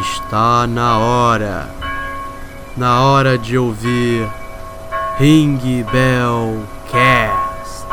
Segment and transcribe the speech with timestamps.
[0.00, 1.68] Está na hora,
[2.76, 4.28] na hora de ouvir
[5.18, 7.86] Ring Bell Cast.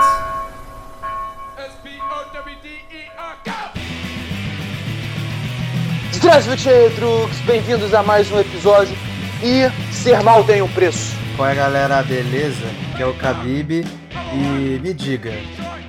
[6.13, 8.95] Zdravstvujte, Drux, bem-vindos a mais um episódio
[9.43, 11.15] e ser mal tem um preço.
[11.35, 12.65] Qual é, galera, beleza?
[12.97, 13.85] Que é o Khabib
[14.33, 15.33] e me diga,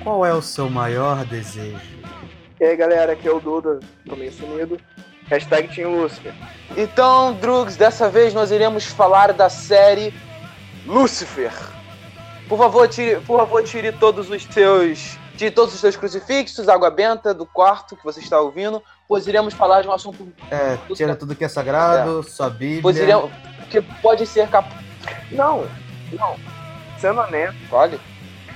[0.03, 1.79] qual é o seu maior desejo?
[2.59, 4.79] E aí, galera, aqui é o Duda, também sumido.
[5.33, 6.33] Hashtag Team Lucifer.
[6.77, 10.13] Então, Drugs, dessa vez nós iremos falar da série
[10.85, 11.51] Lucifer.
[12.47, 15.17] Por favor, tire, por favor, tire todos os seus.
[15.35, 19.55] Tire todos os seus crucifixos, água benta do quarto que você está ouvindo, pois iremos
[19.55, 23.01] falar de um assunto É, tira tudo que é sagrado, sua pois Bíblia.
[23.01, 23.31] iremos,
[23.71, 24.85] que pode ser capaz.
[25.31, 25.65] Não,
[26.11, 26.35] não.
[26.99, 27.99] Sendo honesto, Olha,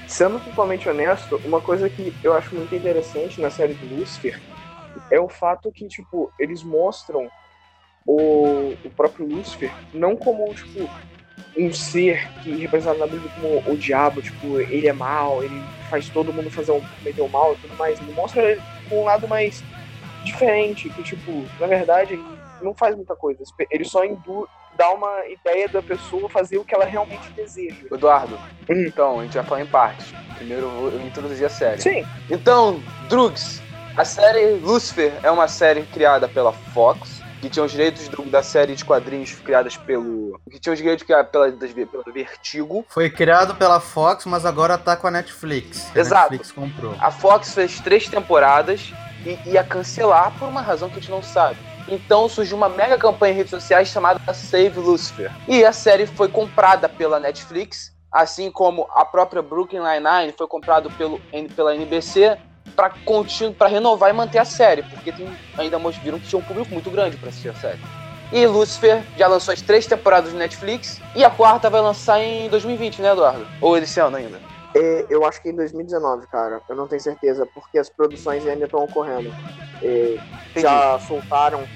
[0.07, 4.39] sendo totalmente honesto, uma coisa que eu acho muito interessante na série do Lucifer
[5.09, 7.27] é o fato que, tipo, eles mostram
[8.05, 10.89] o, o próprio Lucifer não como, tipo,
[11.57, 16.09] um ser que representado na Bíblia como o diabo, tipo, ele é mal, ele faz
[16.09, 17.99] todo mundo fazer um, cometer o mal e tudo mais.
[17.99, 19.63] Ele mostra ele com um lado mais
[20.23, 22.23] diferente, que, tipo, na verdade, ele
[22.61, 23.43] não faz muita coisa.
[23.71, 24.01] Ele só
[24.77, 27.87] dá uma ideia da pessoa fazer o que ela realmente deseja.
[27.91, 28.35] Eduardo.
[28.69, 28.85] Hum.
[28.87, 30.13] Então, a gente vai falar em partes.
[30.35, 31.81] Primeiro eu vou introduzir a série.
[31.81, 33.66] Sim, Então, Drugs,
[33.97, 38.41] a série Lucifer é uma série criada pela Fox, que tinha os direitos do- da
[38.43, 40.39] série de quadrinhos criadas pelo.
[40.51, 42.85] que tinha os direitos criados pela, das- pela Vertigo.
[42.89, 45.95] Foi criado pela Fox, mas agora tá com a Netflix.
[45.95, 46.27] Exato.
[46.27, 46.95] A Netflix comprou.
[46.99, 48.91] A Fox fez três temporadas
[49.25, 51.57] e ia cancelar por uma razão que a gente não sabe.
[51.87, 55.31] Então surgiu uma mega campanha em redes sociais chamada Save Lucifer.
[55.47, 60.89] E a série foi comprada pela Netflix, assim como a própria Brooklyn Nine-Nine foi comprado
[60.91, 61.19] pelo,
[61.55, 62.37] pela NBC
[62.77, 62.93] para
[63.57, 65.27] para renovar e manter a série, porque tem,
[65.57, 67.79] ainda viram que tinha um público muito grande para assistir a série.
[68.31, 72.47] E Lucifer já lançou as três temporadas no Netflix e a quarta vai lançar em
[72.49, 73.47] 2020, né, Eduardo?
[73.59, 74.39] Ou esse ano ainda?
[74.75, 76.61] É, eu acho que em 2019, cara.
[76.69, 79.33] Eu não tenho certeza, porque as produções ainda estão ocorrendo.
[79.81, 80.19] É,
[80.57, 81.67] já soltaram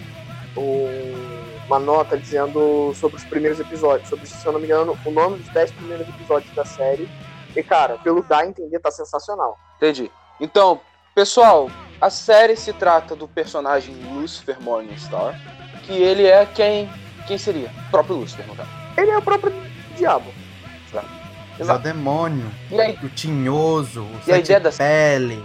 [0.56, 5.12] um- uma nota dizendo sobre os primeiros episódios, sobre, se eu não me engano, o
[5.12, 7.10] nome dos 10 primeiros episódios da série.
[7.56, 9.58] E, cara, pelo dar a entender, tá sensacional.
[9.78, 10.12] Entendi.
[10.40, 10.82] Então,
[11.14, 15.40] pessoal, a série se trata do personagem Lucifer Morningstar,
[15.84, 16.90] que ele é quem.
[17.28, 17.70] Quem seria?
[17.88, 18.70] O próprio Lucifer, no caso.
[18.98, 19.54] Ele é o próprio
[19.96, 20.32] diabo.
[21.60, 25.44] É o demônio, E o tinhoso, o E a ideia da- pele,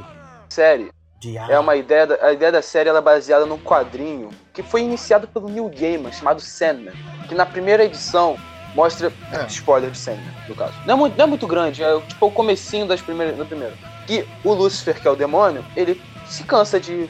[0.49, 0.91] série
[1.21, 1.53] diabo.
[1.53, 2.07] é uma ideia.
[2.07, 5.69] Da, a ideia da série ela é baseada num quadrinho que foi iniciado pelo Neil
[5.69, 6.95] Gaiman, chamado Sandman.
[7.29, 8.39] Que na primeira edição
[8.75, 9.13] mostra.
[9.33, 9.45] É.
[9.47, 10.73] Spoiler de Sandman, no caso.
[10.87, 13.77] Não é muito, não é muito grande, é tipo o comecinho das primeiras, do primeiro.
[14.07, 17.09] Que o Lucifer, que é o demônio, ele se cansa de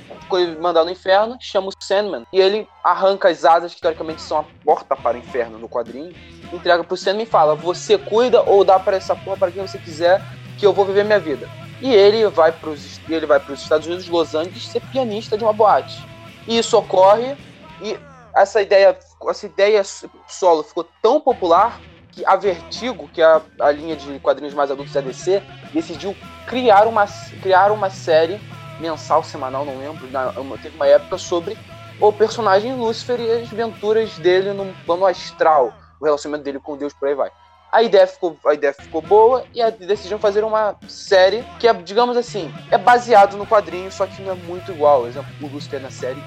[0.61, 4.45] mandar no inferno, chama o Sandman, e ele arranca as asas que teoricamente são a
[4.65, 6.15] porta para o inferno no quadrinho,
[6.53, 9.79] entrega pro Sandman e fala: Você cuida ou dá para essa porra para quem você
[9.79, 10.23] quiser,
[10.59, 11.49] que eu vou viver minha vida.
[11.81, 15.45] E ele vai para os ele vai os Estados Unidos, Los Angeles, ser pianista de
[15.45, 16.03] uma boate.
[16.47, 17.37] E isso ocorre
[17.83, 17.99] e
[18.35, 18.97] essa ideia,
[19.29, 19.83] essa ideia
[20.29, 21.81] solo ficou tão popular
[22.17, 26.17] que a Vertigo, que é a, linha de quadrinhos mais adultos da DC, decidiu
[26.47, 27.05] criar uma,
[27.43, 28.41] criar uma série
[28.81, 30.33] mensal, semanal, não lembro, na,
[30.63, 31.59] teve uma época sobre
[32.01, 36.95] o personagem Lúcifer e as aventuras dele no plano astral, o relacionamento dele com Deus,
[36.95, 37.31] por aí vai.
[37.71, 41.75] A ideia ficou, a ideia ficou boa e a, decidiram fazer uma série que é,
[41.75, 45.01] digamos assim, é baseado no quadrinho, só que não é muito igual.
[45.01, 46.23] Por exemplo, o Lúcifer na série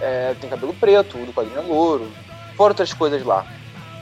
[0.00, 2.10] é, tem cabelo preto, o do quadrinho é louro,
[2.56, 3.44] fora outras coisas lá.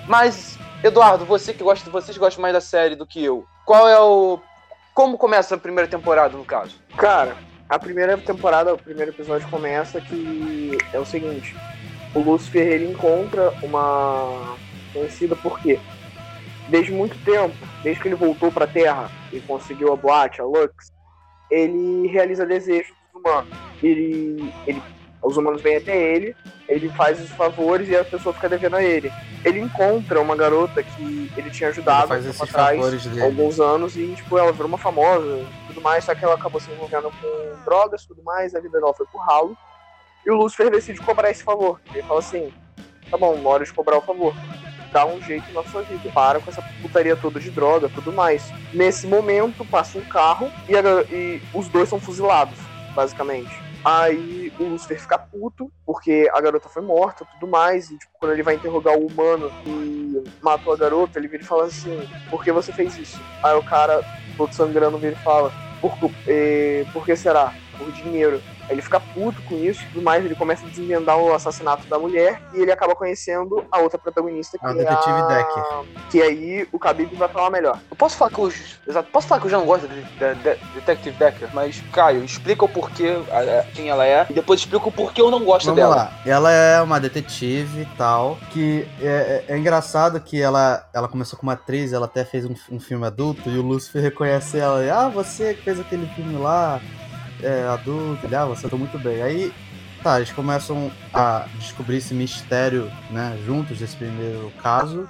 [0.07, 0.56] Mas,
[0.87, 3.45] Eduardo, você que gosta, vocês gostam mais da série do que eu.
[3.65, 4.39] Qual é o.
[4.95, 6.81] Como começa a primeira temporada, no caso?
[6.97, 7.37] Cara,
[7.69, 11.57] a primeira temporada, o primeiro episódio começa que é o seguinte:
[12.15, 14.57] o Lucifer ele encontra uma
[14.93, 15.81] conhecida por quê?
[16.69, 20.93] Desde muito tempo, desde que ele voltou pra Terra e conseguiu a boate, a Lux,
[21.51, 23.55] ele realiza desejos humanos.
[23.83, 24.83] Ele, ele,
[25.27, 26.37] os humanos vêm até ele,
[26.69, 29.13] ele faz os favores e a pessoa fica devendo a ele.
[29.45, 33.97] Ele encontra uma garota que ele tinha Ele ajudado faz esses tempo atrás alguns anos
[33.97, 37.11] e, tipo, ela virou uma famosa e tudo mais, só que ela acabou se envolvendo
[37.21, 39.57] com drogas e tudo mais, a vida dela foi pro ralo.
[40.25, 41.81] E o Lucifer decide cobrar esse favor.
[41.93, 42.53] Ele fala assim,
[43.11, 44.35] tá bom, na hora de cobrar o favor,
[44.93, 46.11] dá um jeito na sua vida.
[46.11, 48.45] Para com essa putaria toda de droga tudo mais.
[48.73, 50.81] Nesse momento, passa um carro e, a
[51.13, 52.59] e os dois são fuzilados,
[52.95, 53.66] basicamente.
[53.85, 57.91] Aí o Lucifer fica puto, porque a garota foi morta tudo mais.
[57.91, 60.13] E tipo, quando ele vai interrogar o humano que
[60.43, 63.25] matou a garota, ele vira e fala assim, por que você fez isso?
[63.43, 64.05] Aí o cara,
[64.37, 67.55] todo sangrando, vira e fala, por, eh, por que será?
[67.77, 68.43] por dinheiro.
[68.69, 71.99] Ele fica puto com isso e tudo mais, ele começa a desvendar o assassinato da
[71.99, 75.23] mulher e ele acaba conhecendo a outra protagonista, que A é detetive a...
[75.27, 75.65] Decker.
[76.11, 77.79] Que aí o Khabib vai falar melhor.
[77.91, 78.53] Eu posso falar que eu.
[78.89, 79.95] Exato, posso falar que eu já não gosto da,
[80.29, 84.33] da- da Detective Decker, mas, Caio, explica o porquê, a- a- quem ela é, e
[84.33, 85.95] depois explica o porquê eu não gosto Vamos dela.
[85.97, 86.13] lá.
[86.25, 91.39] Ela é uma detetive e tal, que é, é- é engraçado que ela, ela começou
[91.39, 94.91] como atriz, ela até fez um, um filme adulto, e o Lucifer reconhece ela, e,
[94.91, 96.81] ah, você que fez aquele filme lá,
[97.43, 99.23] é, adulto, ele, ah, você tá muito bem.
[99.23, 99.53] Aí,
[100.03, 105.09] tá, eles começam a descobrir esse mistério, né, juntos, desse primeiro caso,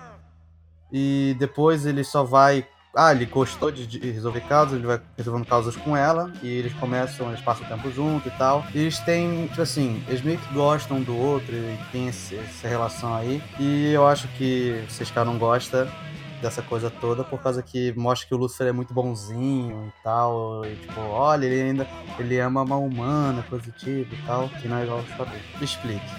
[0.93, 2.67] e depois ele só vai
[2.99, 7.28] ah, ele gostou de, resolver casos, ele vai resolvendo casos com ela, e eles começam,
[7.28, 8.64] eles passam tempo junto e tal.
[8.75, 12.67] E eles têm, tipo assim, eles meio que gostam do outro e tem esse- essa
[12.67, 13.43] relação aí.
[13.61, 15.87] E eu acho que vocês caras não gostam
[16.46, 20.66] dessa coisa toda por causa que mostra que o Lucifer é muito bonzinho e tal.
[20.70, 24.78] E tipo, olha, ele ainda ele ama uma humana, coisa tipo e tal, que não
[24.78, 25.46] é igual aos quadrinhos.
[25.60, 26.12] Explique.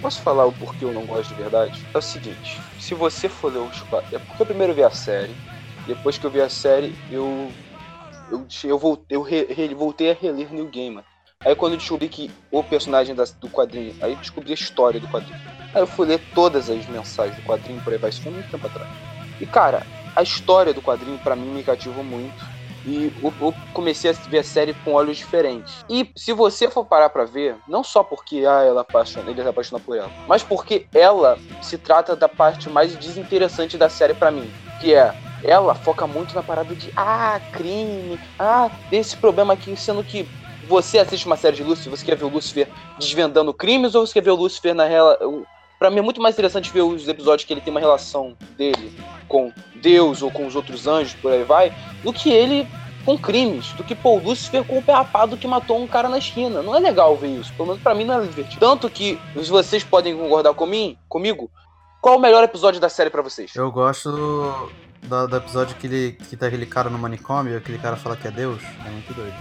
[0.00, 1.88] Posso falar o porquê eu não gosto de verdade?
[1.94, 4.12] É o seguinte, se você for ler os quadrinhos.
[4.14, 5.40] É porque eu primeiro vi a série,
[5.84, 7.58] depois que eu vi a série, eu.
[8.28, 11.04] Eu, eu, voltei, eu re- re- voltei a reler New Gaiman.
[11.44, 13.94] Aí quando eu descobri que o personagem da- do quadrinho.
[14.02, 15.38] Aí eu descobri a história do quadrinho.
[15.74, 18.90] Aí eu fui ler todas as mensagens do quadrinho por aí vai, muito tempo atrás.
[19.40, 22.42] E cara, a história do quadrinho pra mim me cativou muito.
[22.84, 25.84] E eu, comecei a ver a série com olhos diferentes.
[25.88, 29.48] E se você for parar pra ver, não só porque ah, ela apaixona, ele se
[29.48, 34.30] apaixona por ela, mas porque ela se trata da parte mais desinteressante da série pra
[34.30, 39.76] mim, que é ela foca muito na parada de ah, crime, ah, desse problema aqui,
[39.76, 40.30] sendo que
[40.62, 44.14] você assiste uma série de Lucifer, você quer ver o Lucifer desvendando crimes ou você
[44.14, 44.84] quer ver o Lucifer na
[45.78, 48.92] Pra mim é muito mais interessante ver os episódios que ele tem uma relação dele
[49.28, 52.66] com Deus ou com os outros anjos, por aí vai, do que ele
[53.04, 56.08] com crimes, do que pô, o Lúcifer com o pé rapado que matou um cara
[56.08, 56.60] na esquina.
[56.60, 57.52] Não é legal ver isso.
[57.54, 58.58] Pelo menos pra mim não é divertido.
[58.58, 61.50] Tanto que, se vocês podem concordar comigo, comigo
[62.00, 63.54] qual o melhor episódio da série pra vocês?
[63.54, 67.96] Eu gosto do, do, episódio que, ele, que tá aquele cara no manicômio aquele cara
[67.96, 68.60] fala que é Deus.
[68.84, 69.34] É muito doido.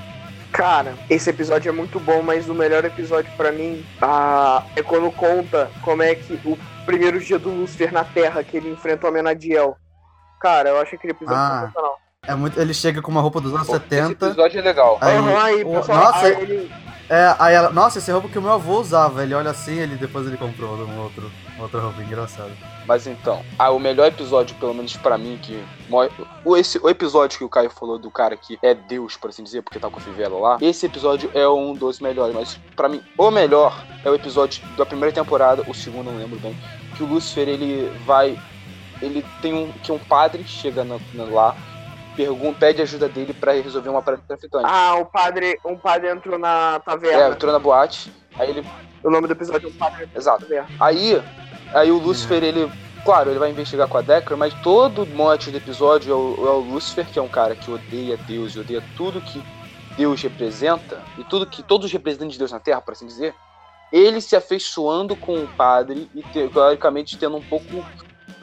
[0.56, 5.12] Cara, esse episódio é muito bom, mas o melhor episódio pra mim ah, é quando
[5.12, 9.10] conta como é que o primeiro dia do Lucifer na Terra, que ele enfrenta o
[9.10, 9.76] Amenadiel.
[10.40, 11.60] Cara, eu acho aquele episódio Ah.
[11.66, 12.00] sensacional.
[12.28, 14.26] É muito, ele chega com uma roupa dos anos Pô, Esse 70.
[14.28, 14.98] episódio é legal.
[15.02, 16.72] Aí, Aham, aí, pessoal, nossa, aí ele,
[17.10, 19.22] É, aí ela, nossa, esse roupa que o meu avô usava.
[19.24, 22.52] Ele olha assim, ele depois ele comprou um outro, outra roupa engraçada.
[22.88, 25.64] Mas então, ah, o melhor episódio, pelo menos pra mim, que.
[26.44, 29.44] O, esse, o episódio que o Caio falou do cara que é Deus, por assim
[29.44, 30.58] dizer, porque tá com a fivela lá.
[30.62, 34.86] Esse episódio é um dos melhores, mas pra mim, o melhor é o episódio da
[34.86, 36.56] primeira temporada, o segundo não lembro bem.
[36.98, 38.40] Que o Lúcifer ele vai.
[39.02, 39.72] Ele tem um.
[39.84, 41.56] Que um padre chega na- na- lá,
[42.16, 44.66] pergunta, pede ajuda dele pra resolver uma parada traficante.
[44.68, 47.36] Ah, o padre, um padre entrou na é, taverna.
[47.36, 48.66] entrou na boate, aí ele.
[49.04, 50.46] O nome do episódio é o padre Exato.
[50.80, 51.22] Aí,
[51.74, 52.72] aí o Lucifer, ele.
[53.04, 56.52] Claro, ele vai investigar com a Decker, mas todo mote do episódio é o, é
[56.54, 59.40] o Lucifer, que é um cara que odeia Deus e odeia tudo que
[59.96, 63.36] Deus representa, e tudo que todos os representantes de Deus na Terra, por assim dizer,
[63.94, 67.86] ele se afeiçoando com o padre e te- teoricamente tendo um pouco.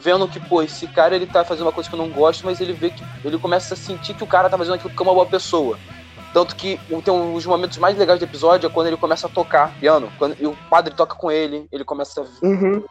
[0.03, 2.61] Vendo que, pô, esse cara ele tá fazendo uma coisa que eu não gosto, mas
[2.61, 3.05] ele vê que.
[3.25, 5.79] Ele começa a sentir que o cara tá fazendo aquilo que é uma boa pessoa.
[6.33, 9.31] Tanto que tem um- os momentos mais legais do episódio é quando ele começa a
[9.31, 10.11] tocar piano.
[10.19, 12.83] Quando, e o padre toca com ele, ele começa a Uhum.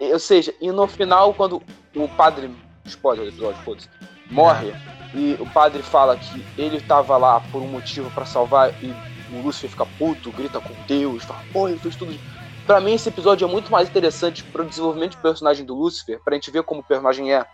[0.00, 1.60] ou seja, e no final, quando
[1.96, 2.54] o padre.
[2.84, 3.88] Spoiler do episódio, foda-se.
[4.30, 4.72] Morre.
[5.12, 8.72] E o padre fala que ele tava lá por um motivo pra salvar.
[8.82, 8.94] E
[9.32, 12.16] o Lúcifer fica puto, grita com Deus, fala, pô, ele fez tudo.
[12.70, 16.36] Pra mim, esse episódio é muito mais interessante pro desenvolvimento do personagem do Lúcifer, pra
[16.36, 17.44] gente ver como o personagem é.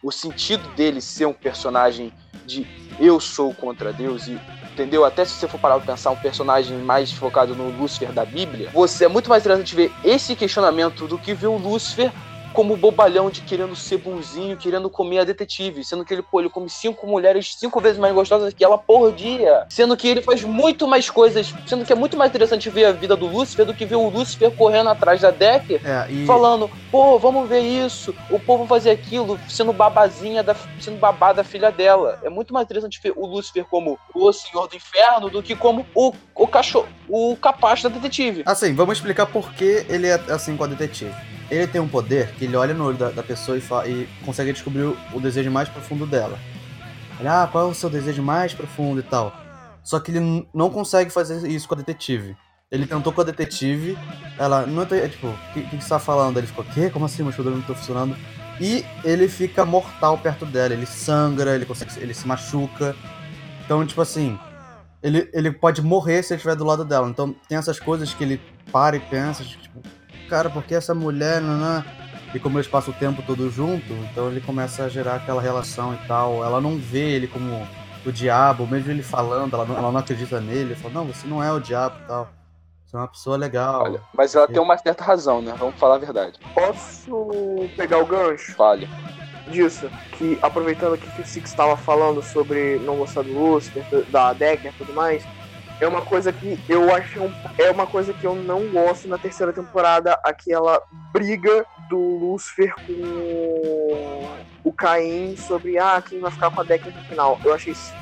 [0.00, 2.12] O sentido dele ser um personagem
[2.46, 2.64] de
[3.00, 5.04] eu sou contra Deus e entendeu?
[5.04, 8.70] Até se você for parar pra pensar um personagem mais focado no Lúcifer da Bíblia,
[8.72, 12.12] você é muito mais interessante ver esse questionamento do que ver o Lúcifer
[12.52, 16.50] como bobalhão de querendo ser bonzinho, querendo comer a detetive, sendo que ele, pô, ele
[16.50, 20.42] come cinco mulheres cinco vezes mais gostosas que ela por dia, sendo que ele faz
[20.42, 23.74] muito mais coisas, sendo que é muito mais interessante ver a vida do Lúcifer do
[23.74, 26.26] que ver o Lúcifer correndo atrás da Decker É, e.
[26.26, 31.44] falando, pô, vamos ver isso, o povo fazer aquilo, sendo babazinha, da, sendo babá da
[31.44, 32.18] filha dela.
[32.22, 35.86] É muito mais interessante ver o Lúcifer como o senhor do inferno do que como
[35.94, 38.42] o, o cachorro, o capaz da detetive.
[38.46, 41.14] Assim, vamos explicar por que ele é assim com a detetive.
[41.50, 44.08] Ele tem um poder que ele olha no olho da, da pessoa e, fa- e
[44.24, 46.38] consegue descobrir o, o desejo mais profundo dela.
[47.18, 49.34] Ele, ah, qual é o seu desejo mais profundo e tal.
[49.82, 52.36] Só que ele não consegue fazer isso com a detetive.
[52.70, 53.98] Ele tentou com a detetive,
[54.38, 56.36] ela não é tipo, o que, que você tá falando?
[56.38, 56.88] Ele ficou, quê?
[56.88, 57.24] Como assim?
[57.24, 58.16] Meu chudor não tá funcionando.
[58.60, 62.94] E ele fica mortal perto dela, ele sangra, ele, consegue, ele se machuca.
[63.64, 64.38] Então, tipo assim,
[65.02, 67.08] ele, ele pode morrer se ele estiver do lado dela.
[67.08, 68.40] Então tem essas coisas que ele
[68.70, 69.80] para e pensa, tipo,
[70.30, 71.84] cara, por que essa mulher, nanã?
[72.32, 75.92] E como eles passam o tempo todo junto, então ele começa a gerar aquela relação
[75.92, 76.44] e tal.
[76.44, 77.66] Ela não vê ele como
[78.06, 80.72] o diabo, mesmo ele falando, ela não, ela não acredita nele.
[80.72, 82.28] Ela fala, não, você não é o diabo e tal.
[82.86, 83.82] Você é uma pessoa legal.
[83.82, 85.52] Olha, mas ela tem uma certa razão, né?
[85.58, 86.38] Vamos falar a verdade.
[86.54, 88.88] Posso pegar o gancho Fale.
[89.48, 89.90] disso?
[90.12, 94.78] Que aproveitando que o Six estava falando sobre não gostar do Lucifer, da Decker e
[94.78, 95.24] tudo mais,
[95.80, 99.16] é uma coisa que eu acho um, é uma coisa que eu não gosto na
[99.18, 100.80] terceira temporada, aquela
[101.12, 104.28] briga do Lucifer com
[104.64, 107.40] o Caim sobre ah, quem vai ficar com a Decker no final.
[107.44, 107.92] Eu achei isso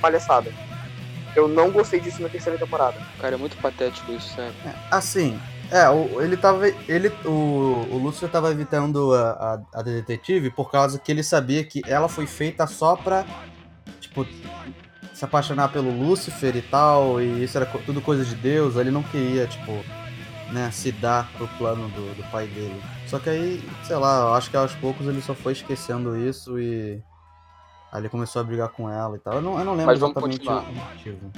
[0.00, 0.50] palhaçada.
[1.36, 2.98] Eu não gostei disso na terceira temporada.
[3.20, 4.52] Cara, é muito patético isso, sério.
[4.90, 5.38] Assim,
[5.70, 6.66] é, o- ele tava.
[6.88, 9.30] Ele, o, o Lúcifer tava evitando a,
[9.74, 13.24] a, a detetive por causa que ele sabia que ela foi feita só pra,
[14.00, 14.26] tipo,
[15.18, 19.02] se apaixonar pelo Lúcifer e tal, e isso era tudo coisa de Deus, ele não
[19.02, 19.72] queria, tipo,
[20.52, 22.80] né, se dar pro plano do, do pai dele.
[23.04, 26.56] Só que aí, sei lá, eu acho que aos poucos ele só foi esquecendo isso
[26.60, 27.02] e.
[27.90, 29.34] Aí ele começou a brigar com ela e tal.
[29.34, 30.70] Eu não, eu não lembro Mas vamos exatamente continuar.
[30.70, 31.32] o motivo.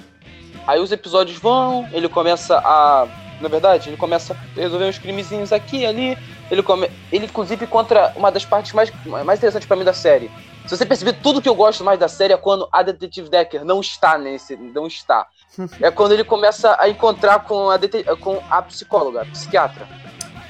[0.67, 3.07] Aí os episódios vão, ele começa a.
[3.41, 6.19] Na verdade, ele começa a resolver uns crimezinhos aqui e ali.
[6.51, 6.91] Ele, come...
[7.11, 10.31] ele inclusive, contra uma das partes mais, mais interessantes pra mim da série.
[10.67, 13.65] Se você perceber, tudo que eu gosto mais da série é quando a Detetive Decker
[13.65, 14.57] não está nesse.
[14.57, 15.27] Não está.
[15.81, 18.05] É quando ele começa a encontrar com a, dete...
[18.21, 19.87] com a psicóloga, a psiquiatra.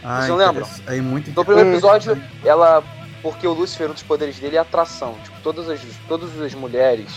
[0.04, 0.62] Ah, não lembram?
[0.66, 2.82] interessa- Aí muito No primeiro episódio, ela.
[3.22, 5.14] Porque o Lúcifer, um dos poderes dele é atração.
[5.22, 7.10] Tipo, todas as, todas as mulheres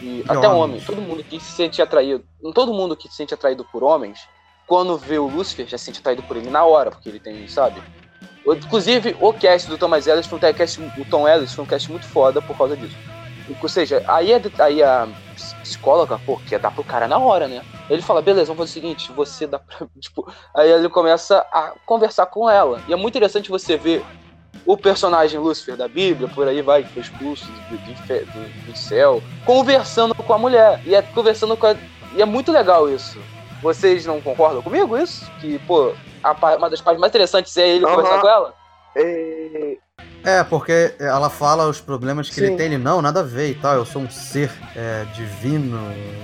[0.00, 0.54] e, até homens.
[0.54, 2.24] homens, todo mundo que se sente atraído.
[2.54, 4.26] Todo mundo que se sente atraído por homens,
[4.72, 7.46] quando vê o Lúcifer, já se sente atraído por ele na hora, porque ele tem,
[7.46, 7.84] sabe?
[8.46, 11.90] Inclusive, o cast do Thomas Ellis foi um cast, o Tom Ellis foi um cast
[11.90, 12.98] muito foda por causa disso.
[13.60, 17.48] Ou seja, aí a, aí a ps- psicóloga, pô, quer dar pro cara na hora,
[17.48, 17.64] né?
[17.88, 19.88] Ele fala, beleza, vamos fazer o seguinte, você dá pra.
[20.00, 22.82] Tipo, aí ele começa a conversar com ela.
[22.86, 24.08] E é muito interessante você ver
[24.64, 27.94] o personagem Lúcifer da Bíblia, por aí vai, que foi expulso do, do,
[28.32, 30.80] do- do céu, conversando com a mulher.
[30.84, 31.80] E é conversando com a.
[32.12, 33.28] E é muito legal isso.
[33.62, 35.30] Vocês não concordam comigo isso?
[35.40, 37.94] Que, pô, a uma das partes mais interessantes é ele Aham.
[37.94, 38.54] conversar com ela?
[38.96, 39.76] É,
[40.24, 42.56] É, porque ela fala os problemas que ele Sim.
[42.56, 45.78] tem, ele não, nada a ver e tal, eu sou um ser é, divino.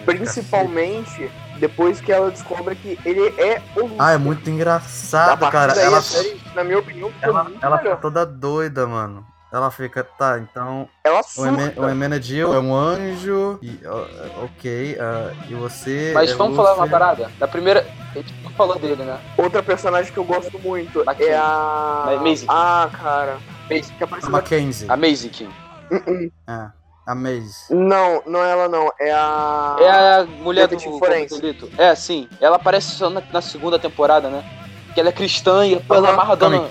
[0.04, 3.96] Principalmente depois que ela descobre que ele é o.
[3.98, 5.74] Ah, é muito engraçado, cara.
[5.74, 8.00] daí, Ela, série, na minha opinião, ela, ela melhor.
[8.00, 9.26] toda doida, mano.
[9.50, 10.86] Ela fica, tá, então.
[11.02, 11.80] Ela surta.
[11.80, 13.58] o Emenadiel é um anjo.
[13.62, 16.12] E, ó, ok, ah, e você.
[16.14, 17.30] Mas é vamos falar uma parada.
[17.40, 17.86] Na primeira.
[18.10, 19.18] A gente não falou dele, né?
[19.38, 21.32] Outra personagem que eu gosto muito Mackenzie.
[21.32, 22.02] é a.
[22.06, 22.46] Ma- Maisie.
[22.50, 23.38] Ah, cara.
[23.70, 23.94] Maisie.
[23.94, 24.30] Que aparece A.
[24.30, 24.90] Mackenzie.
[24.90, 25.54] A Maisie King.
[25.90, 26.30] Uh-uh.
[26.46, 26.68] É,
[27.06, 27.72] a Maze.
[27.74, 28.92] Não, não é ela não.
[29.00, 29.76] É a.
[29.80, 29.90] É
[30.20, 31.56] a mulher do Detetive Forense.
[31.78, 32.28] É, sim.
[32.38, 34.44] Ela aparece só na, na segunda temporada, né?
[34.92, 36.68] Que ela é cristã e ela Aham, amarra a dona.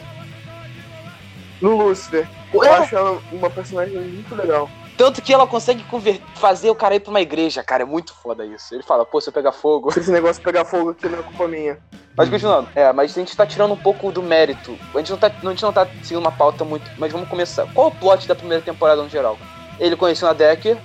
[1.61, 2.27] No Lucifer.
[2.53, 4.69] Eu É, acho ela uma personagem muito legal.
[4.97, 7.83] tanto que ela consegue conver- fazer o cara ir pra uma igreja, cara.
[7.83, 8.73] É muito foda isso.
[8.73, 9.91] Ele fala, pô, se eu pegar fogo.
[9.91, 11.77] Se esse negócio pegar fogo aqui não é culpa minha.
[12.15, 12.67] Mas continuando.
[12.73, 14.77] É, mas a gente tá tirando um pouco do mérito.
[14.93, 16.89] A gente não tá, a gente não tá seguindo uma pauta muito.
[16.97, 17.71] Mas vamos começar.
[17.73, 19.37] Qual o plot da primeira temporada no geral?
[19.79, 20.77] Ele conhecendo a Decker,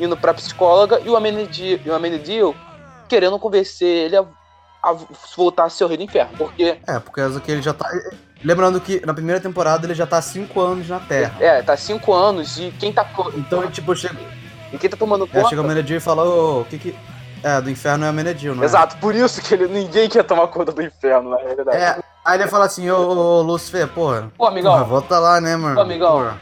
[0.00, 2.54] indo pra psicóloga, e o Amenadiel, e o
[3.06, 4.24] querendo convencer ele a,
[4.82, 4.96] a
[5.36, 6.32] voltar a ser o rei do inferno.
[6.38, 7.86] Porque, É, por causa que ele já tá.
[8.44, 11.34] Lembrando que na primeira temporada ele já tá há 5 anos na Terra.
[11.40, 13.04] é, tá cinco anos e quem tá,
[13.36, 14.16] Então, ele, tipo, chega,
[14.72, 15.48] e quem tá tomando é, conta.
[15.48, 16.96] chega o Menedil e fala, ô, o que que.
[17.42, 18.66] É, do inferno é o Menedil, não é?
[18.66, 21.76] Exato, por isso que ele, ninguém quer tomar conta do inferno, na realidade.
[21.76, 25.56] É, aí ele fala assim, ô, ô, Lúcifer, porra, Pô, porra, amigão, volta lá, né,
[25.56, 25.78] mano?
[25.78, 26.12] Ô, amigão.
[26.18, 26.38] Porra.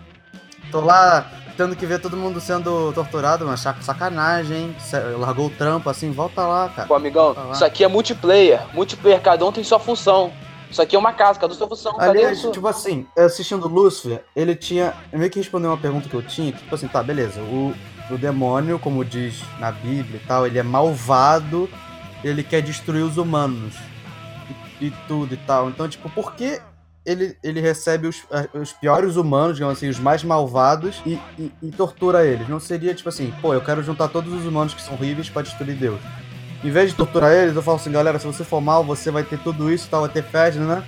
[0.71, 1.27] Tô lá
[1.57, 4.77] tendo que ver todo mundo sendo torturado, mano, sac- sacanagem, hein?
[5.19, 6.89] Largou o trampo assim, volta lá, cara.
[6.89, 8.61] pô, amigão, isso aqui é multiplayer.
[8.75, 10.33] Multiplayer, cada um tem sua função.
[10.71, 11.95] Isso aqui é uma um tem sua função.
[12.01, 12.51] Aliás, isso?
[12.51, 14.95] tipo assim, assistindo Lúcifer, ele tinha.
[15.13, 17.41] Eu meio que respondeu uma pergunta que eu tinha, que, tipo assim, tá, beleza.
[17.43, 17.75] O,
[18.11, 21.69] o demônio, como diz na Bíblia e tal, ele é malvado,
[22.25, 23.75] ele quer destruir os humanos.
[24.81, 25.69] E, e tudo e tal.
[25.69, 26.61] Então, tipo, por que
[27.05, 31.71] ele, ele recebe os, os piores humanos, digamos assim, os mais malvados, e, e- e
[31.71, 32.49] tortura eles?
[32.49, 35.43] Não seria tipo assim, pô, eu quero juntar todos os humanos que são horríveis pra
[35.43, 36.01] destruir Deus.
[36.65, 39.23] Em vez de torturar eles, eu falo assim, galera, se você for mal, você vai
[39.23, 40.85] ter tudo isso tal, vai ter festa, né?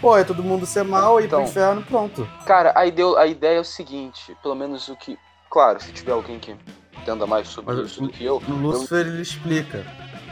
[0.00, 1.50] Pô, é todo mundo ser mal e ir pro Então.
[1.50, 2.28] inferno, pronto.
[2.44, 5.18] Cara, a ideia, a ideia é o seguinte, pelo menos o que.
[5.50, 6.54] Claro, se tiver alguém que
[6.98, 9.84] entenda mais sobre Mas isso do que eu, No Lúcifer ele explica.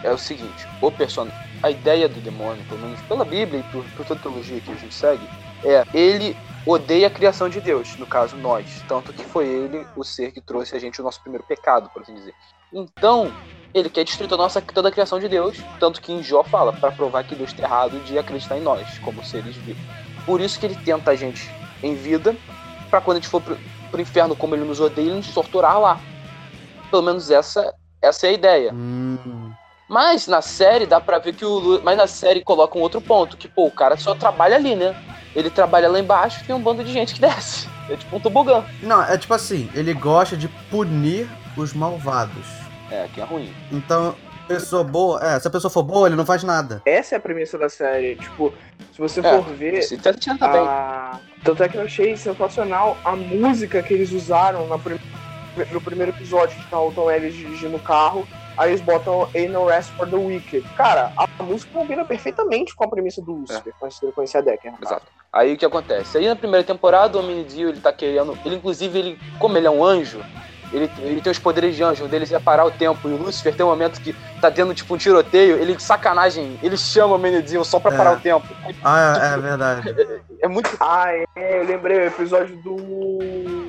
[0.05, 1.29] é o seguinte, o person...
[1.63, 4.71] a ideia do demônio, pelo menos pela Bíblia e por, por toda a teologia que
[4.71, 5.27] a gente segue,
[5.65, 10.05] é ele odeia a criação de Deus, no caso nós, tanto que foi ele o
[10.05, 12.35] ser que trouxe a gente o nosso primeiro pecado, por assim dizer.
[12.73, 13.33] Então,
[13.75, 15.59] ele quer destruir toda a, nossa, toda a criação de Deus.
[15.79, 18.99] Tanto que em Jó fala, para provar que Deus está errado de acreditar em nós,
[18.99, 19.83] como seres vivos.
[20.25, 21.51] Por isso que ele tenta a gente
[21.83, 22.37] em vida,
[22.91, 23.59] para quando a gente for pro,
[23.91, 26.01] pro inferno, como ele nos odeia, ele nos torturar lá.
[26.91, 28.73] Pelo menos essa, essa é a ideia.
[28.73, 29.53] Hum.
[29.89, 31.81] Mas na série dá pra ver que o.
[31.83, 34.95] Mas na série coloca um outro ponto, que pô, o cara só trabalha ali, né?
[35.35, 37.69] Ele trabalha lá embaixo e tem um bando de gente que desce.
[37.89, 38.65] É tipo um tobogã.
[38.83, 42.58] Não, é tipo assim, ele gosta de punir os malvados.
[42.91, 43.53] É, que é ruim.
[43.71, 44.15] Então,
[44.47, 46.81] pessoa boa, é, se a pessoa for boa, ele não faz nada.
[46.87, 48.17] Essa é a premissa da série.
[48.17, 48.53] Tipo,
[48.93, 49.75] se você É, for ver.
[49.75, 50.61] Esse tá tinha também.
[50.61, 51.19] A...
[51.45, 54.99] Tanto é que eu achei sensacional a música que eles usaram na prim-
[55.73, 58.27] no primeiro episódio, que tá o Tom Ellis dirigindo o carro.
[58.57, 60.67] Aí eles botam Ain't No Rest for the Wicked.
[60.77, 64.73] Cara, a música combina perfeitamente com a premissa do Lucifer, quando você conhecer a Decker.
[64.83, 65.07] Exato.
[65.33, 66.19] Aí o que acontece?
[66.19, 68.37] Aí na primeira temporada o Homem-Dio, ele tá querendo.
[68.45, 70.21] Ele, inclusive, ele, como ele é um anjo,
[70.73, 73.09] ele, ele tem os poderes de anjo, um deles é parar o tempo.
[73.09, 76.77] E o Lucifer tem um momento que tá tendo tipo um tiroteio, ele, sacanagem, ele
[76.77, 77.97] chama o Homem-Dio só pra É.
[77.97, 78.47] parar o tempo.
[78.85, 79.95] Ah, é, é verdade.
[80.41, 80.71] É muito.
[80.79, 83.67] Ah, é, eu lembrei, o episódio do.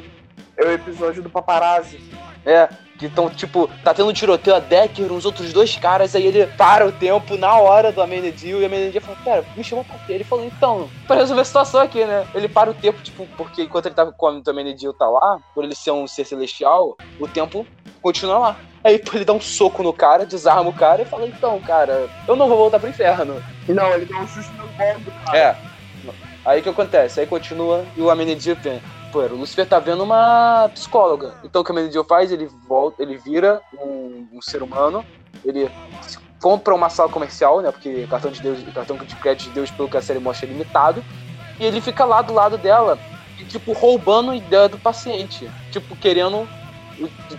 [0.56, 2.00] É o episódio do paparazzi.
[2.46, 2.70] É,
[3.00, 6.46] que estão, tipo, tá tendo um tiroteio a Decker, uns outros dois caras, aí ele
[6.46, 9.98] para o tempo na hora do Amenedio, e o Amenedio fala, pera, me chamou pra
[10.00, 10.14] quê?
[10.14, 12.28] Ele falou, então, pra resolver a situação aqui, né?
[12.36, 15.64] Ele para o tempo, tipo, porque enquanto ele tá com o Amenedio tá lá, por
[15.64, 17.66] ele ser um ser celestial, o tempo
[18.02, 18.56] continua lá.
[18.84, 22.36] Aí ele dá um soco no cara, desarma o cara e fala, então, cara, eu
[22.36, 23.42] não vou voltar pro inferno.
[23.68, 25.38] Não, ele dá um chute no bolo do cara.
[25.38, 25.56] É.
[26.46, 27.20] Aí o que acontece?
[27.20, 28.82] Aí continua e o Amenedio vem.
[29.12, 31.34] Pô, o Lucifer tá vendo uma psicóloga.
[31.44, 32.32] Então o que o Amenedio faz?
[32.32, 35.04] Ele volta, ele vira um, um ser humano,
[35.44, 35.70] ele
[36.42, 37.72] compra uma sala comercial, né?
[37.72, 40.52] Porque cartão de Deus, cartão de crédito de Deus, pelo que a série mostra, é
[40.52, 41.04] limitado.
[41.60, 42.98] E ele fica lá do lado dela,
[43.38, 45.50] e, tipo, roubando a ideia do paciente.
[45.72, 46.48] Tipo, querendo.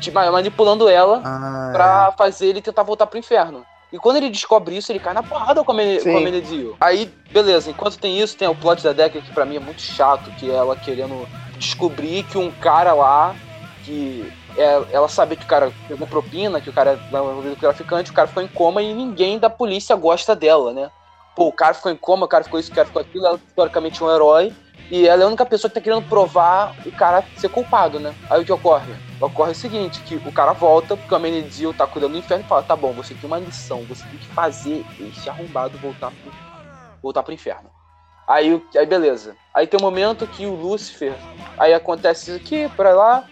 [0.01, 3.65] tipo, manipulando ela Ah, pra fazer ele tentar voltar pro inferno.
[3.93, 6.13] E quando ele descobre isso, ele cai na porrada com a, Sim.
[6.13, 6.77] com a Menediel.
[6.81, 9.83] Aí, beleza, enquanto tem isso, tem o plot da Decker, que pra mim é muito
[9.83, 13.35] chato, que é ela querendo descobrir que um cara lá,
[13.85, 17.61] que é, ela sabe que o cara pegou propina, que o cara é envolvido com
[17.61, 20.91] traficante, o cara ficou em coma e ninguém da polícia gosta dela, né?
[21.35, 23.41] Pô, o cara ficou em coma, o cara ficou isso, o cara ficou aquilo, ela
[23.47, 24.53] historicamente é um herói,
[24.91, 28.15] e ela é a única pessoa que tá querendo provar o cara ser culpado, né?
[28.29, 28.97] Aí o que ocorre?
[29.21, 32.49] Ocorre o seguinte, que o cara volta, porque o Amenedio tá cuidando do inferno e
[32.49, 36.33] fala, tá bom, você tem uma lição, você tem que fazer esse arrombado voltar pro,
[37.03, 37.71] voltar pro inferno.
[38.27, 39.37] Aí, aí beleza.
[39.55, 41.19] Aí tem um momento que o Lúcifer,
[41.59, 43.29] aí acontece isso aqui, pra lá,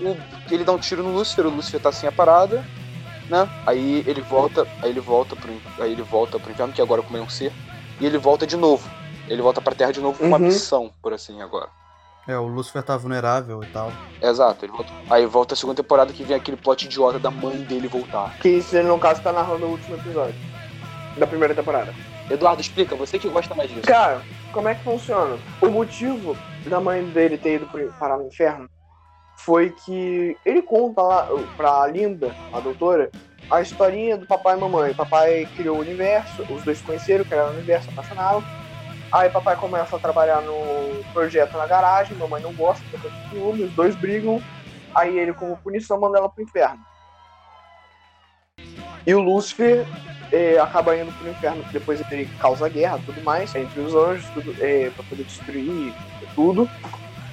[0.00, 0.16] o-
[0.50, 2.64] ele dá um tiro no Lúcifer, o Lúcifer tá sem a parada,
[3.28, 3.48] né?
[3.66, 7.16] Aí ele volta, aí ele volta pro, aí ele volta pro inferno, que agora como
[7.18, 7.52] é um ser,
[8.00, 8.99] e ele volta de novo.
[9.30, 10.42] Ele volta pra Terra de novo com uma Uhum.
[10.44, 11.68] missão, por assim, agora.
[12.26, 13.92] É, o Lucifer tá vulnerável e tal.
[14.20, 14.92] Exato, ele volta.
[15.08, 18.36] Aí volta a segunda temporada que vem aquele plot idiota da mãe dele voltar.
[18.40, 20.34] Que isso, ele, no caso, tá narrando o último episódio.
[21.16, 21.94] Da primeira temporada.
[22.28, 23.86] Eduardo, explica, você que gosta mais disso.
[23.86, 24.20] Cara,
[24.52, 25.38] como é que funciona?
[25.60, 28.68] O motivo da mãe dele ter ido parar no inferno
[29.36, 33.10] foi que ele conta lá pra Linda, a doutora,
[33.50, 34.94] a historinha do papai e mamãe.
[34.94, 38.42] Papai criou o universo, os dois se conheceram, criaram o universo, apaixonaram.
[39.12, 43.64] Aí papai começa a trabalhar no projeto na garagem, mamãe não gosta, fica com ciúme,
[43.64, 44.40] os dois brigam.
[44.96, 46.80] Aí ele, como punição, manda ela pro inferno.
[49.06, 49.84] E o Lúcifer
[50.30, 53.94] eh, acaba indo pro inferno, porque depois ele causa guerra e tudo mais, entre os
[53.94, 55.94] anjos, tudo, eh, pra poder destruir
[56.34, 56.68] tudo.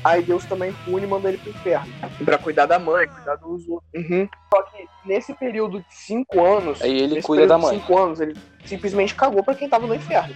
[0.04, 1.94] Aí Deus também pune e manda ele pro inferno.
[2.24, 3.92] Pra cuidar da mãe, cuidar dos outros.
[3.94, 4.28] Uhum.
[4.52, 6.82] Só que nesse período de cinco anos.
[6.82, 7.78] Aí ele cuida da mãe.
[7.78, 8.34] cinco anos, ele
[8.66, 10.34] simplesmente cagou pra quem tava no inferno.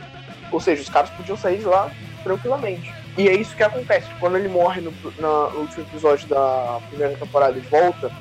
[0.51, 1.91] Ou seja, os caras podiam sair de lá
[2.23, 2.97] tranquilamente.
[3.17, 4.09] E é isso que acontece.
[4.17, 8.13] Quando ele morre no, na- no último episódio da primeira temporada e volta,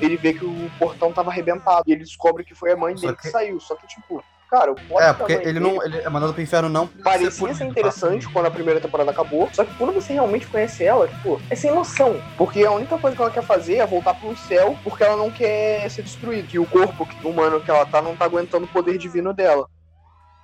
[0.00, 1.84] ele vê que o portão tava arrebentado.
[1.86, 3.22] E ele descobre que foi a mãe Só dele que...
[3.22, 3.60] que- saiu.
[3.60, 5.82] Só que, tipo, cara, o plot É, porque ele não.
[5.82, 6.86] Ele é mandado pro inferno não.
[6.86, 7.70] ser parecia punido, ser tá?
[7.70, 9.50] interessante quando a primeira temporada acabou.
[9.54, 12.22] Só que quando você realmente conhece ela, tipo, é sem noção.
[12.36, 15.30] Porque a única coisa que ela quer fazer é voltar pro céu porque ela não
[15.32, 16.46] quer ser destruída.
[16.48, 19.68] Que o corpo humano que ela tá não tá aguentando o poder divino dela.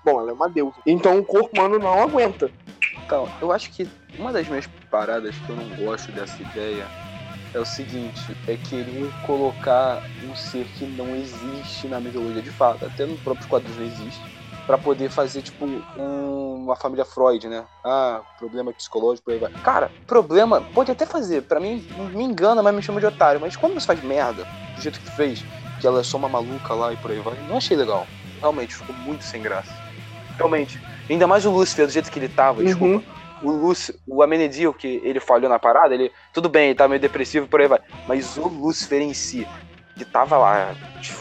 [0.03, 0.81] Bom, ela é uma deusa.
[0.87, 2.51] Então o corpo humano não aguenta.
[3.05, 6.93] Então, eu acho que uma das minhas paradas que eu não gosto dessa ideia
[7.53, 12.85] é o seguinte, é querer colocar um ser que não existe na mitologia de fato,
[12.85, 14.29] até nos próprios quadrinhos não existe,
[14.67, 17.67] pra poder fazer, tipo, um- uma família Freud, né?
[17.85, 19.51] Ah, problema psicológico, por aí vai.
[19.63, 23.57] Cara, problema, pode até fazer, pra mim, me engana, mas me chama de otário, mas
[23.57, 25.45] quando você faz merda, do jeito que fez,
[25.79, 28.09] que ela é só uma maluca lá e por aí vai, não achei legal.
[28.41, 29.83] Realmente, ficou muito sem graça.
[30.41, 30.81] Realmente.
[31.09, 33.03] Ainda mais o Lúcifer, do jeito que ele tava, desculpa Uhum.
[33.43, 36.11] o Lúcio, o Amenedil, que ele falhou na parada, ele.
[36.33, 37.79] Tudo bem, ele tá meio depressivo por aí vai.
[38.09, 39.47] Mas o Lúcifer em si,
[39.97, 40.75] que tava lá,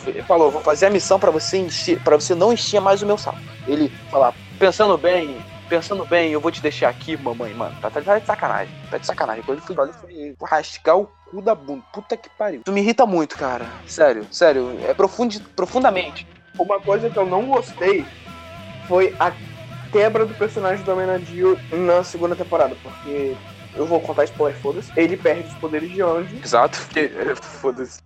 [0.08, 3.06] ele falou, vou fazer a missão pra você encher, para você não encher mais o
[3.06, 3.38] meu saco.
[3.68, 5.36] Ele fala, pensando bem,
[5.68, 7.76] pensando bem, eu vou te deixar aqui, mamãe, mano.
[7.82, 8.74] Tá, tá, tá de sacanagem.
[8.90, 9.44] Tá de sacanagem.
[9.44, 9.92] Quando fui ali,
[10.38, 11.84] foi rasgar o cu da bunda.
[11.92, 12.62] Puta que pariu.
[12.64, 13.66] Tu me irrita muito, cara.
[13.86, 14.80] Sério, sério.
[14.88, 16.26] É profundi, profundamente.
[16.58, 18.06] Uma coisa que eu não gostei
[18.90, 19.32] foi a
[19.92, 23.36] quebra do personagem do Amenadio na segunda temporada, porque
[23.76, 24.92] eu vou contar spoiler, foda-se.
[24.96, 26.36] Ele perde os poderes de anjo.
[26.44, 28.02] Exato, é, foda-se.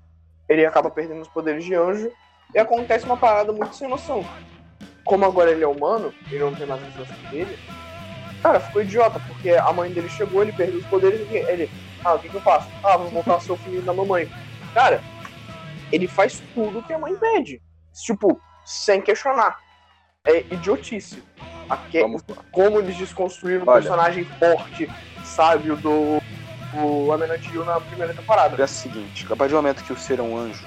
[0.50, 2.12] Ele acaba perdendo os poderes de anjo.
[2.54, 4.26] E acontece uma parada muito sem noção.
[5.06, 7.58] Como agora ele é humano, ele não tem mais as sensações dele.
[8.43, 11.69] Cara, ficou idiota, porque a mãe dele chegou, ele perdeu os poderes e ele.
[12.04, 12.67] Ah, o que, que eu faço?
[12.84, 14.30] Ah, vou voltar a ser o filho da mamãe.
[14.74, 15.02] Cara,
[15.93, 17.62] ele faz tudo que a mãe pede.
[17.93, 19.63] Tipo, sem questionar.
[20.25, 21.21] É idiotice.
[21.69, 21.99] Aque...
[22.49, 24.89] Como eles desconstruíram o personagem forte,
[25.25, 26.21] sábio do,
[26.71, 28.55] do Amenantil na primeira temporada.
[28.62, 30.65] É o seguinte, a partir do momento que o ser é um anjo,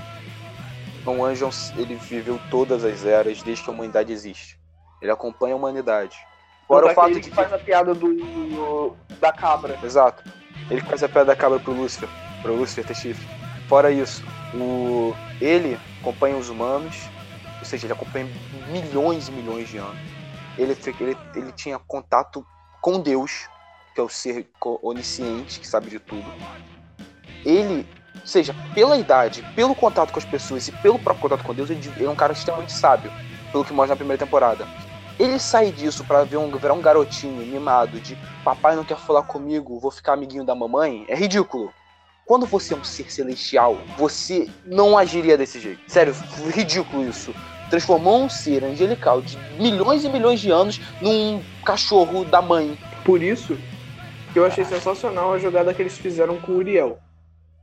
[1.06, 4.60] um anjo ele viveu todas as eras desde que a humanidade existe.
[5.00, 6.18] Ele acompanha a humanidade.
[6.68, 9.78] Fora o fato de que faz a piada do da cabra.
[9.82, 10.22] Exato.
[10.70, 12.08] Ele faz a piada da cabra pro Lúcifer,
[12.42, 13.26] pro Lúcifer ter chifre.
[13.68, 14.22] Fora isso,
[14.54, 17.08] o ele acompanha os humanos,
[17.66, 18.28] ou seja, ele acompanha
[18.68, 19.98] milhões e milhões de anos.
[20.56, 22.46] Ele, ele, ele tinha contato
[22.80, 23.48] com Deus,
[23.92, 26.24] que é o ser onisciente, que sabe de tudo.
[27.44, 27.86] Ele,
[28.24, 32.04] seja pela idade, pelo contato com as pessoas e pelo próprio contato com Deus, ele
[32.04, 33.12] é um cara extremamente sábio,
[33.50, 34.66] pelo que mostra na primeira temporada.
[35.18, 39.22] Ele sair disso para ver um, virar um garotinho mimado de papai não quer falar
[39.22, 41.72] comigo, vou ficar amiguinho da mamãe, é ridículo.
[42.26, 45.80] Quando você é um ser celestial, você não agiria desse jeito.
[45.88, 46.14] Sério,
[46.52, 47.32] ridículo isso.
[47.70, 52.78] Transformou um ser angelical de milhões e milhões de anos num cachorro da mãe.
[53.04, 53.56] Por isso
[54.32, 56.98] que eu achei sensacional a jogada que eles fizeram com o Uriel.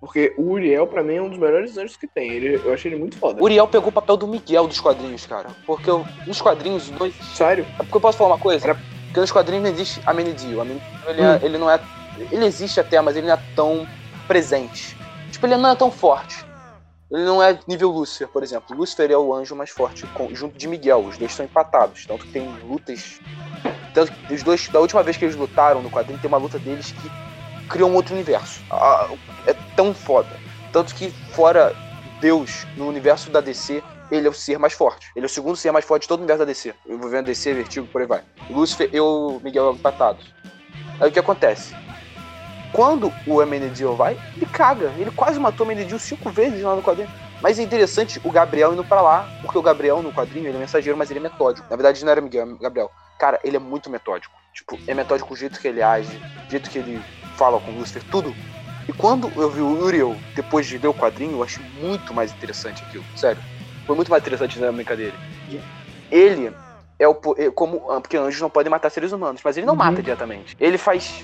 [0.04, 2.30] Porque o Uriel, pra mim, é um dos melhores anjos que tem.
[2.30, 3.40] Ele, eu achei ele muito foda.
[3.40, 5.48] O Uriel pegou o papel do Miguel dos quadrinhos, cara.
[5.66, 7.16] Porque eu, nos quadrinhos, os dois.
[7.34, 7.66] Sério?
[7.76, 8.66] É porque eu posso falar uma coisa?
[8.66, 8.76] Era...
[9.06, 10.60] Porque nos quadrinhos não existe Amenedio.
[10.60, 11.34] Amenedio ele, é, hum.
[11.34, 11.80] é, ele não é.
[12.32, 13.88] Ele existe até, mas ele não é tão
[14.28, 14.98] presente.
[15.32, 16.44] Tipo, ele não é tão forte.
[17.14, 18.76] Ele não é nível Lúcifer, por exemplo.
[18.76, 21.06] Lúcifer é o anjo mais forte com, junto de Miguel.
[21.06, 22.08] Os dois são empatados.
[22.08, 23.20] Tanto que tem lutas.
[23.94, 26.58] Tanto que os dois, da última vez que eles lutaram no quadrinho, tem uma luta
[26.58, 28.62] deles que criou um outro universo.
[28.72, 29.08] Ah,
[29.46, 30.40] é tão foda.
[30.72, 31.76] Tanto que, fora
[32.20, 35.12] Deus, no universo da DC, ele é o ser mais forte.
[35.16, 36.74] Ele é o segundo ser mais forte de todo o universo da DC.
[36.88, 38.24] Envolvendo DC, Vertigo, por aí vai.
[38.50, 40.34] Lúcifer e o Miguel empatados.
[41.00, 41.76] Aí o que acontece?
[42.74, 44.92] Quando o Amenedio vai, ele caga.
[44.98, 47.10] Ele quase matou o Amenedio cinco vezes lá no quadrinho.
[47.42, 50.60] Mas é interessante o Gabriel indo para lá, porque o Gabriel no quadrinho ele é
[50.60, 51.68] mensageiro, mas ele é metódico.
[51.70, 52.90] Na verdade, não era Miguel, é Gabriel.
[53.20, 54.34] Cara, ele é muito metódico.
[54.54, 57.02] Tipo, é metódico o jeito que ele age, o jeito que ele
[57.38, 58.34] fala com o Lucifer, tudo.
[58.88, 62.32] E quando eu vi o Uriel, depois de ler o quadrinho, eu achei muito mais
[62.32, 63.04] interessante aquilo.
[63.16, 63.42] Sério.
[63.86, 65.14] Foi muito mais interessante na brincadeira.
[66.10, 66.54] Ele
[67.00, 67.18] é o.
[67.38, 69.80] É como, ah, porque anjos não podem matar seres humanos, mas ele não uhum.
[69.80, 70.56] mata diretamente.
[70.60, 71.24] Ele faz.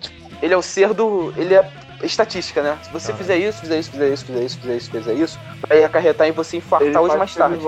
[0.00, 1.32] Tipo, ele é o ser do.
[1.36, 1.70] Ele é
[2.02, 2.78] estatística, né?
[2.82, 3.16] Se você ah.
[3.16, 6.32] fizer isso, fizer isso, fizer isso, fizer isso, fizer isso, fizer isso, vai acarretar em
[6.32, 7.58] você infartar hoje mais tarde.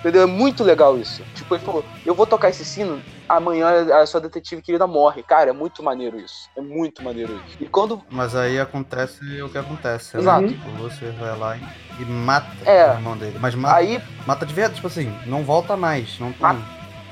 [0.00, 0.22] Entendeu?
[0.22, 1.22] É muito legal isso.
[1.34, 5.22] Tipo, ele falou, eu vou tocar esse sino, amanhã a sua detetive querida morre.
[5.22, 6.48] Cara, é muito maneiro isso.
[6.54, 7.56] É muito maneiro isso.
[7.58, 8.02] E quando.
[8.10, 10.14] Mas aí acontece o que acontece.
[10.16, 10.22] Né?
[10.22, 10.42] Exato.
[10.42, 10.48] Né?
[10.48, 12.90] Tipo, você vai lá e mata é.
[12.90, 13.38] o irmão dele.
[13.40, 14.02] Mas mata, aí...
[14.26, 16.18] mata de verdade, tipo assim, não volta mais.
[16.18, 16.64] Não, tem...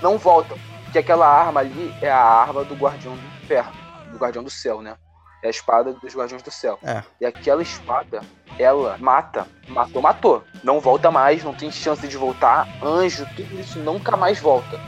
[0.03, 0.55] não volta.
[0.85, 3.82] Porque aquela arma ali é a arma do Guardião do Ferro.
[4.13, 4.97] Do Guardião do Céu, né?
[5.43, 6.79] É a espada dos Guardiões do Céu.
[6.85, 7.03] É.
[7.21, 8.21] E aquela espada,
[8.59, 9.47] ela mata.
[9.69, 10.45] Matou, matou.
[10.63, 12.69] Não volta mais, não tem chance de voltar.
[12.81, 14.81] Anjo, tudo isso nunca mais volta.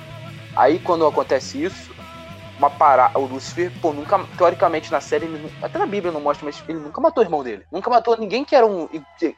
[0.55, 1.93] Aí quando acontece isso,
[2.57, 3.19] uma parada.
[3.19, 4.17] O Lúcifer, pô, nunca.
[4.39, 7.43] Teoricamente na série, ele, até na Bíblia não mostra, mas ele nunca matou o irmão
[7.43, 7.65] dele.
[7.73, 8.89] Nunca matou ninguém que era um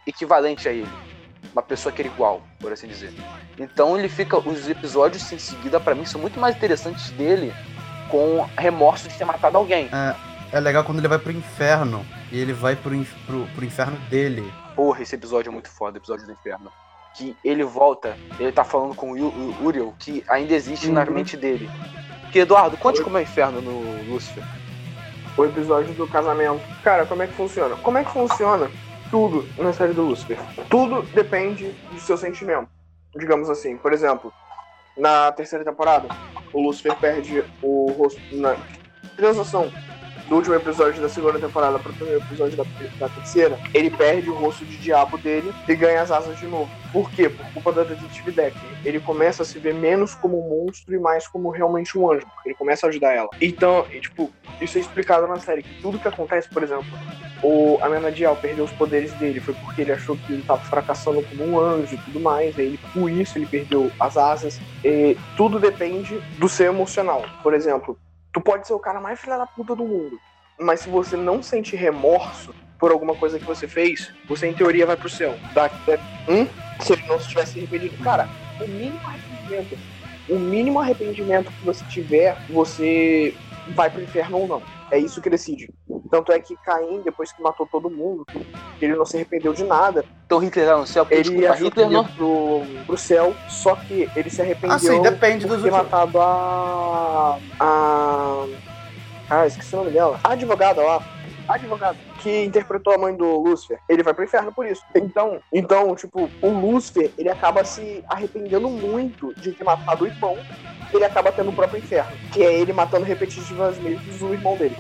[0.06, 0.90] equivalente a ele.
[1.50, 3.14] Uma pessoa que era igual, por assim dizer.
[3.58, 4.36] Então ele fica.
[4.36, 7.54] Os episódios em seguida, para mim, são muito mais interessantes dele
[8.10, 9.88] com remorso de ter matado alguém.
[9.92, 12.04] É é legal quando ele vai pro inferno.
[12.30, 12.90] E ele vai pro,
[13.26, 14.52] pro, pro inferno dele.
[14.74, 16.70] Porra, esse episódio é muito foda, episódio do inferno.
[17.14, 20.94] Que ele volta, ele tá falando com o Uriel, que ainda existe uhum.
[20.94, 21.68] na mente dele.
[22.30, 24.44] Que, Eduardo, conte como é o inferno no Lúcifer.
[25.36, 26.60] O episódio do casamento.
[26.82, 27.76] Cara, como é que funciona?
[27.76, 28.70] Como é que funciona
[29.10, 30.38] tudo na série do Lúcifer?
[30.68, 32.68] Tudo depende do seu sentimento.
[33.16, 34.32] Digamos assim, por exemplo,
[34.96, 36.08] na terceira temporada,
[36.52, 38.56] o Lúcifer perde o rosto na
[39.16, 39.70] transação
[40.28, 42.64] do último episódio da segunda temporada pro primeiro episódio da,
[42.98, 46.70] da terceira, ele perde o rosto de diabo dele e ganha as asas de novo.
[46.92, 47.28] Por quê?
[47.28, 48.56] Por culpa da detetive Deck.
[48.84, 52.26] Ele começa a se ver menos como um monstro e mais como realmente um anjo,
[52.44, 53.28] ele começa a ajudar ela.
[53.40, 56.86] Então, e, tipo, isso é explicado na série, que tudo que acontece, por exemplo,
[57.42, 61.44] o Amenadiel perdeu os poderes dele, foi porque ele achou que ele estava fracassando como
[61.44, 64.58] um anjo e tudo mais, aí ele, com isso ele perdeu as asas.
[64.84, 67.24] E tudo depende do seu emocional.
[67.42, 67.98] Por exemplo,
[68.36, 70.20] tu pode ser o cara mais filha da puta do mundo,
[70.60, 74.84] mas se você não sente remorso por alguma coisa que você fez, você em teoria
[74.84, 75.34] vai pro céu.
[75.54, 75.70] Da,
[76.28, 76.46] um,
[76.84, 77.96] se ele não se tivesse arrependido.
[78.04, 78.28] Cara,
[78.60, 79.78] o mínimo arrependimento,
[80.28, 83.34] o mínimo arrependimento que você tiver, você
[83.68, 84.62] vai pro inferno ou não.
[84.90, 85.72] É isso que decide.
[86.10, 88.24] Tanto é que Caim, depois que matou todo mundo,
[88.80, 90.04] ele não se arrependeu de nada.
[90.24, 92.04] Então Hitler lá no céu, Ele desculpa, achou Hitler não.
[92.04, 97.38] pro, pro céu, só que ele se arrependeu Assim, depende por ter matado a.
[97.58, 98.46] a.
[99.28, 100.20] Ah, esqueci o nome dela.
[100.22, 101.02] A advogada lá.
[101.48, 103.78] A advogada que interpretou a mãe do Lúcifer.
[103.88, 104.82] Ele vai pro inferno por isso.
[104.96, 110.36] Então, então, tipo, o Lúcifer, ele acaba se arrependendo muito de ter matado o irmão.
[110.92, 112.10] Ele acaba tendo o próprio inferno.
[112.32, 114.74] Que é ele matando repetitivas vezes o irmão dele.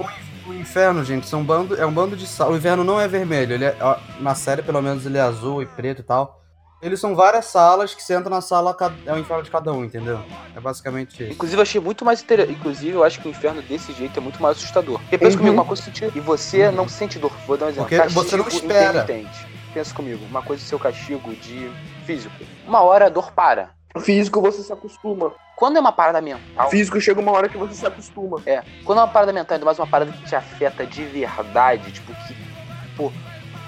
[0.44, 2.54] O inferno, gente, são bando, é um bando de salas.
[2.54, 3.76] O inferno não é vermelho, ele é,
[4.18, 6.44] na série pelo menos ele é azul e preto e tal.
[6.80, 9.72] Eles são várias salas que você entra na sala, cada- é o inferno de cada
[9.72, 10.22] um, entendeu?
[10.54, 11.32] É basicamente isso.
[11.32, 12.52] Inclusive, eu achei muito mais interessante.
[12.52, 14.98] Inclusive, eu acho que o inferno desse jeito é muito mais assustador.
[15.00, 15.38] Porque pensa Uhum.
[15.38, 16.12] comigo, uma coisa sentir.
[16.14, 17.34] E você não sente dor.
[17.46, 17.88] Vou dar um exemplo.
[17.88, 19.00] Porque você não espera.
[19.00, 19.46] intermitente.
[19.72, 21.70] Pensa comigo, uma coisa é seu castigo de
[22.04, 22.34] físico.
[22.66, 23.70] Uma hora a dor para.
[23.98, 25.32] Físico você se acostuma.
[25.54, 26.68] Quando é uma parada mental.
[26.70, 28.42] Físico chega uma hora que você se acostuma.
[28.44, 28.62] É.
[28.84, 32.12] Quando é uma parada mental, ainda mais uma parada que te afeta de verdade, tipo,
[32.12, 32.36] que,
[32.94, 33.10] pô,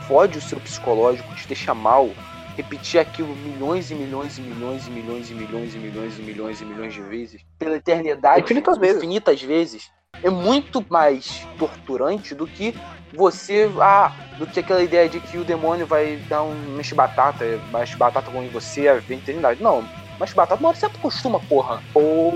[0.06, 2.10] fode o seu psicológico, te deixa mal.
[2.58, 6.60] Repetir aquilo milhões e milhões e milhões e milhões e milhões e milhões e milhões
[6.60, 8.96] e milhões de vezes, pela eternidade, Infinitas vezes.
[8.96, 9.90] infinitas vezes,
[10.24, 12.74] é muito mais torturante do que
[13.14, 17.44] você, ah, do que aquela ideia de que o demônio vai dar um mexe batata,
[17.72, 19.62] mexe batata com você a eternidade.
[19.62, 19.84] Não,
[20.18, 21.80] mexe batata, uma hora você acostuma, porra.
[21.94, 22.34] Ou.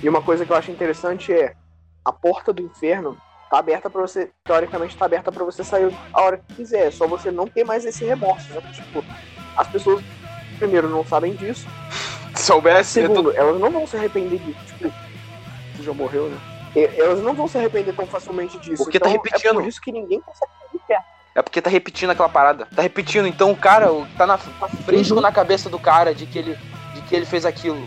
[0.00, 1.52] E uma coisa que eu acho interessante é
[2.04, 3.18] a porta do inferno
[3.52, 4.30] tá aberta pra você.
[4.44, 6.86] Teoricamente tá aberta pra você sair a hora que quiser.
[6.86, 8.48] É só você não ter mais esse remorso.
[8.50, 8.62] Né?
[8.72, 9.04] Tipo,
[9.56, 10.02] as pessoas,
[10.58, 11.66] primeiro, não sabem disso.
[12.34, 14.58] Se soubesse, Segundo, elas não vão se arrepender disso.
[14.78, 14.90] Tipo,
[15.82, 16.38] já morreu, né?
[16.74, 18.82] e- elas não vão se arrepender tão facilmente disso.
[18.84, 19.50] Porque tá Então, repetindo.
[19.50, 21.04] É por isso que ninguém consegue sair do inferno.
[21.34, 22.66] É porque tá repetindo aquela parada.
[22.74, 25.20] Tá repetindo, então o cara o- tá, na, tá fresco Uhum.
[25.20, 26.58] na cabeça do cara de que, ele,
[26.94, 27.86] de que ele fez aquilo.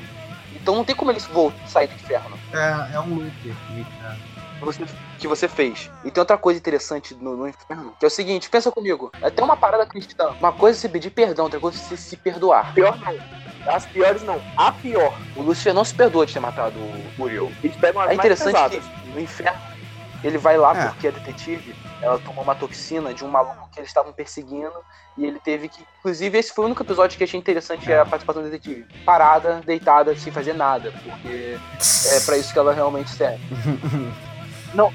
[0.56, 2.38] Então não tem como ele voltar, sair do inferno.
[2.54, 3.32] É, é um loop.
[4.60, 4.86] que você-
[5.25, 5.89] que você fez.
[6.03, 9.27] E tem outra coisa interessante no, no inferno, que é o seguinte, pensa comigo, é
[9.27, 10.29] até uma parada cristã.
[10.39, 12.73] Uma coisa é você pedir perdão, outra coisa é você se perdoar.
[12.73, 13.15] Pior não.
[13.73, 14.39] As piores não.
[14.55, 15.17] A pior.
[15.35, 17.51] O Lúcifer não se perdoa de ter matado o Uriel.
[17.63, 19.59] Eles pegam as É interessante mais que no inferno
[20.23, 20.88] ele vai lá É.
[20.88, 24.73] porque a detetive ela tomou uma toxina de um maluco que eles estavam perseguindo
[25.17, 25.83] e ele teve que.
[25.99, 28.85] Inclusive, esse foi o único episódio que achei interessante é a participação da detetive.
[29.03, 30.91] Parada, deitada, sem fazer nada.
[30.91, 31.57] Porque
[32.11, 33.41] é pra isso que ela realmente serve.
[34.75, 34.93] Não.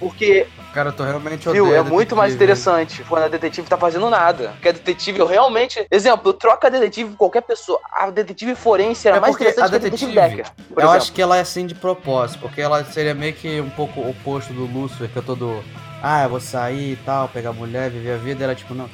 [0.00, 4.08] Porque, Cara, eu tô realmente viu, é muito mais interessante quando a detetive tá fazendo
[4.08, 4.48] nada.
[4.52, 5.86] Porque a detetive, eu realmente.
[5.90, 7.78] Exemplo, eu troco a detetive com qualquer pessoa.
[7.92, 10.12] A detetive forense era É mais interessante a que a detetive.
[10.14, 10.90] Por Eu exemplo.
[10.90, 14.54] acho que ela é assim de propósito, porque ela seria meio que um pouco oposto
[14.54, 15.62] do Lúcifer, que é todo.
[16.02, 18.42] Ah, eu vou sair e tal, pegar mulher, viver a vida.
[18.42, 18.88] Ela, tipo, não.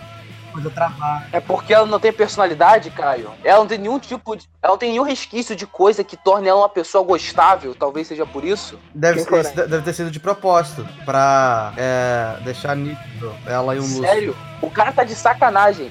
[0.57, 1.27] Coisa trabalho.
[1.33, 3.31] É porque ela não tem personalidade, Caio.
[3.45, 4.49] Ela não tem nenhum tipo de.
[4.63, 7.75] Ela não tem nenhum resquício de coisa que torne ela uma pessoa gostável.
[7.75, 8.79] Talvez seja por isso.
[8.95, 14.09] Deve, isso deve ter sido de propósito, pra é, deixar nítido ela e o Lúcifer.
[14.09, 14.37] Sério?
[14.63, 15.91] O cara tá de sacanagem.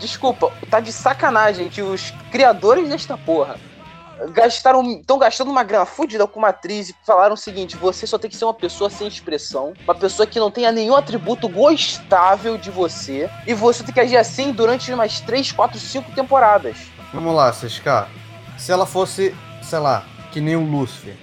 [0.00, 3.56] Desculpa, tá de sacanagem que os criadores desta porra
[4.32, 4.82] gastaram.
[5.00, 8.30] estão gastando uma grana fodida com uma atriz e falaram o seguinte: você só tem
[8.30, 12.70] que ser uma pessoa sem expressão, uma pessoa que não tenha nenhum atributo gostável de
[12.70, 16.76] você, e você tem que agir assim durante umas 3, 4, 5 temporadas.
[17.12, 18.08] Vamos lá, CSK.
[18.58, 21.14] Se ela fosse, sei lá, que nem o Lúcifer,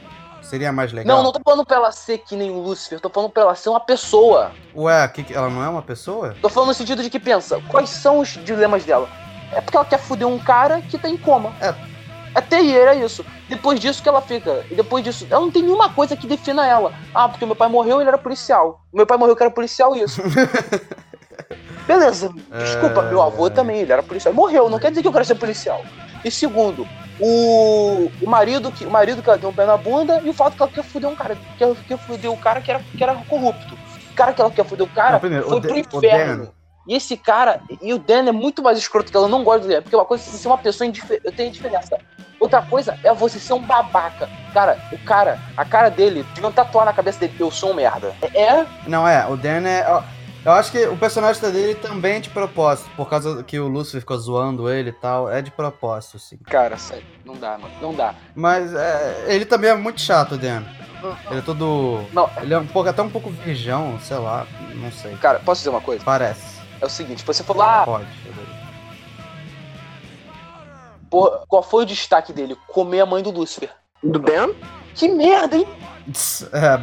[0.41, 1.17] seria mais legal?
[1.17, 3.56] Não, não tô falando pra ela ser que nem o Lúcifer, tô falando pra ela
[3.56, 4.51] ser uma pessoa.
[4.75, 6.36] Ué, que- ela não é uma pessoa?
[6.41, 9.10] Tô falando no sentido de que pensa, quais são os dilemas dela?
[9.51, 11.53] É porque ela quer foder um cara que tá em coma.
[11.62, 11.73] É.
[12.34, 13.26] Até aí era isso.
[13.48, 14.65] Depois disso que ela fica.
[14.69, 16.93] E depois disso, ela não tem nenhuma coisa que defina ela.
[17.13, 18.82] Ah, porque meu pai morreu, ele era policial.
[18.93, 20.22] Meu pai morreu, que era policial, isso.
[21.86, 22.34] Beleza.
[22.60, 23.10] Desculpa, É.
[23.10, 24.34] meu avô também, ele era policial.
[24.34, 25.84] Morreu, não quer dizer que eu quero ser policial.
[26.24, 26.88] E segundo,
[27.19, 30.34] o, o marido que o marido que ela deu um pé na bunda e o
[30.34, 32.80] fato que ela quer foder um cara, que ela quer foder o cara que era,
[32.80, 33.76] que era corrupto.
[34.12, 36.54] O cara que ela quer foder o cara Não, primeiro, foi o pro inferno.
[36.88, 39.67] E esse cara, e o Dan é muito mais escroto que ela, não gosta do
[39.67, 40.91] Dan, porque uma coisa é você ser uma pessoa
[41.24, 41.98] eu tenho diferença.
[42.43, 44.29] Outra coisa é você ser um babaca.
[44.53, 48.13] Cara, o cara, a cara dele, deviam tatuar na cabeça dele, eu sou um merda.
[48.21, 49.89] É, é Não, é, o Dan é.
[49.89, 50.03] ó,
[50.43, 54.01] Eu acho que o personagem dele também é de propósito, por causa que o Lucifer
[54.01, 55.32] ficou zoando ele e tal.
[55.32, 56.38] É de propósito, sim.
[56.43, 58.13] cara, sério, não dá, mano, não dá.
[58.36, 60.63] Mas é, ele também é muito chato, Dan.
[61.29, 62.06] Ele é todo.
[62.12, 65.15] Não, Ele é um pouco, até um pouco virgão, sei lá, não sei.
[65.15, 66.03] cara, posso dizer uma coisa?
[66.03, 66.62] Parece.
[66.82, 68.08] É o seguinte, você falou, ah, Pode.
[71.13, 72.58] Porra, qual foi o destaque dele?
[72.67, 73.69] Comer a mãe do Lúcifer.
[74.04, 74.49] Do Dan?
[74.95, 75.67] Que merda, hein?
[76.52, 76.80] É,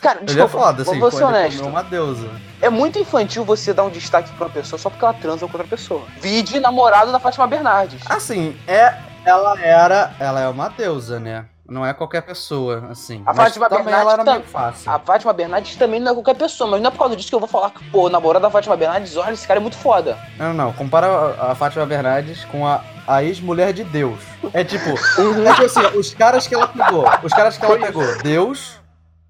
[0.00, 1.66] Cara, ele é desculpa, foda, assim, vou ser ele honesto.
[1.66, 2.26] uma deusa.
[2.62, 5.52] É muito infantil você dar um destaque pra uma pessoa só porque ela transa com
[5.52, 6.02] outra pessoa.
[6.22, 8.00] Vide namorado da Fátima Bernardes.
[8.06, 8.94] Assim, é,
[9.26, 10.14] ela era.
[10.18, 11.44] Ela é uma deusa, né?
[11.68, 13.22] Não é qualquer pessoa, assim.
[13.24, 14.90] A Mas Fátima também Bernardes ela era tam- meio fácil.
[14.90, 17.34] A Fátima Bernardes também não é qualquer pessoa, mas não é por causa disso que
[17.34, 19.76] eu vou falar que, pô, o namorado da Fátima Bernardes, olha, esse cara é muito
[19.76, 20.18] foda.
[20.36, 21.06] Não, não, compara
[21.38, 22.80] a, a Fátima Bernardes com a,
[23.12, 24.20] a ex-mulher de Deus.
[24.52, 28.80] É tipo, tipo assim, os caras que ela pegou, os caras que ela pegou, Deus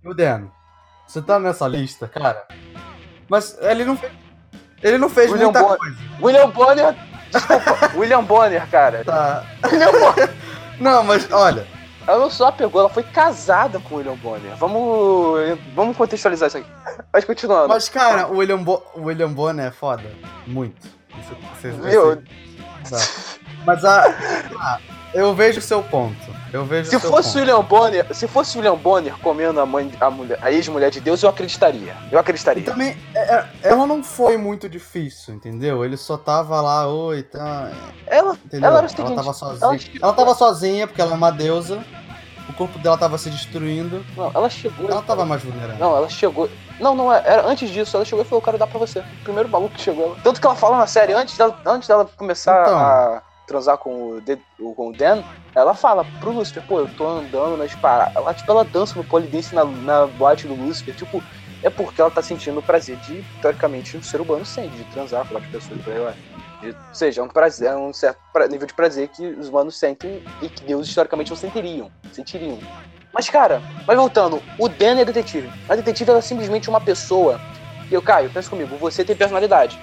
[0.05, 0.45] e o Dan.
[1.07, 2.47] Você tá nessa lista, cara?
[3.29, 4.13] Mas ele não fez,
[4.83, 5.79] ele não fez William muita Bonner.
[5.79, 5.97] coisa.
[6.21, 6.95] William Bonner.
[7.31, 9.05] Desculpa, William Bonner, cara.
[9.05, 9.45] Tá.
[9.71, 10.31] William Bonner.
[10.81, 11.67] Não, mas olha,
[12.07, 14.57] Ela não só pegou, ela foi casada com o William Bonner.
[14.57, 16.67] Vamos, vamos contextualizar isso aqui.
[17.13, 17.69] Mas continuando.
[17.69, 20.11] mas cara, o William, Bo William Bonner é foda.
[20.47, 20.89] Muito.
[21.21, 22.23] Isso, vocês- Meu,
[22.83, 23.40] vocês- Tá.
[23.65, 24.05] Mas a,
[24.61, 24.79] ah,
[25.15, 26.41] eu vejo o seu ponto.
[26.53, 27.39] Eu vejo se o seu fosse ponto.
[27.39, 31.01] William Bonner, se fosse o William Bonner comendo a mãe, a mulher, a ex-mulher de
[31.01, 31.97] Deus, eu acreditaria.
[32.11, 32.65] Eu E acreditaria.
[32.65, 35.85] também, é- é- ela não foi muito difícil, entendeu?
[35.85, 37.71] Ele só tava lá, oi, tá.
[38.07, 38.69] Ela, Entendeu?
[38.69, 39.59] Ela era o seguinte, tava sozinha.
[39.65, 41.85] ela Ela, chegou- tava sozinha porque ela é uma deusa.
[42.49, 44.05] O corpo dela tava se destruindo.
[44.17, 44.91] não, ela chegou.
[44.91, 45.77] Ela tava mais vulnerável.
[45.79, 46.51] Não, ela chegou.
[46.81, 48.99] Não, não, era antes disso, ela chegou e falou, eu quero dar pra você.
[48.99, 50.17] O primeiro maluco que chegou.
[50.25, 52.77] Tanto que ela fala na série, antes dela, antes dela começar Então.
[52.77, 54.41] a transar com o, De-
[54.77, 58.13] com o Dan, ela fala pro Lucifer, pô, eu tô andando nas paradas.
[58.17, 61.25] Ela, tipo, ela dança no polidense na, na boate do Lucifer, tipo,
[61.63, 65.27] é porque ela tá sentindo o prazer de, teoricamente, um ser humano sente, de transar
[65.27, 66.15] com outras pessoas, por aí vai.
[66.63, 69.79] Ou seja, é um prazer, é um certo pra- nível de prazer que os humanos
[69.79, 71.91] sentem e que Deus historicamente não sentiriam.
[72.13, 72.59] Sentiriam.
[73.13, 75.51] Mas, cara, mas voltando, o Dan é detetive.
[75.69, 77.41] A detetive ela é simplesmente uma pessoa.
[77.91, 79.77] E eu, Caio, pensa comigo, você tem personalidade.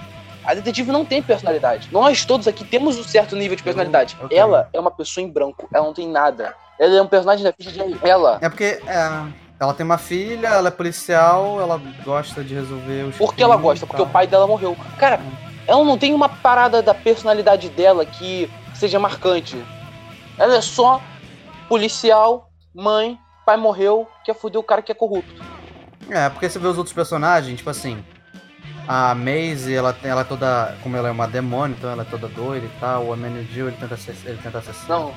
[0.48, 1.90] A detetive não tem personalidade.
[1.92, 4.16] Nós todos aqui temos um certo nível de personalidade.
[4.18, 4.40] Eu tenho.
[4.40, 6.54] Ela é uma pessoa em branco, ela não tem nada.
[6.78, 8.38] Ela é um personagem da ficha de ela.
[8.40, 9.26] É porque é,
[9.60, 13.72] ela tem uma filha, ela é policial, ela gosta de resolver os Porque ela crimes
[13.72, 14.74] gosta, porque o pai dela morreu.
[14.96, 15.20] Cara,
[15.66, 19.62] ela não tem uma parada da personalidade dela que seja marcante.
[20.38, 21.02] Ela é só
[21.68, 25.44] policial, mãe, pai morreu, quer foder o cara que é corrupto.
[26.08, 28.02] É, porque você vê os outros personagens, tipo assim.
[28.88, 30.74] A Maisie, ela, tem- ela é toda.
[30.82, 33.04] Como ela é uma demônio, então ela é toda doida e tal.
[33.04, 34.16] O Amenadiel, ele tenta ser.
[34.24, 35.12] Ele tenta ser Não,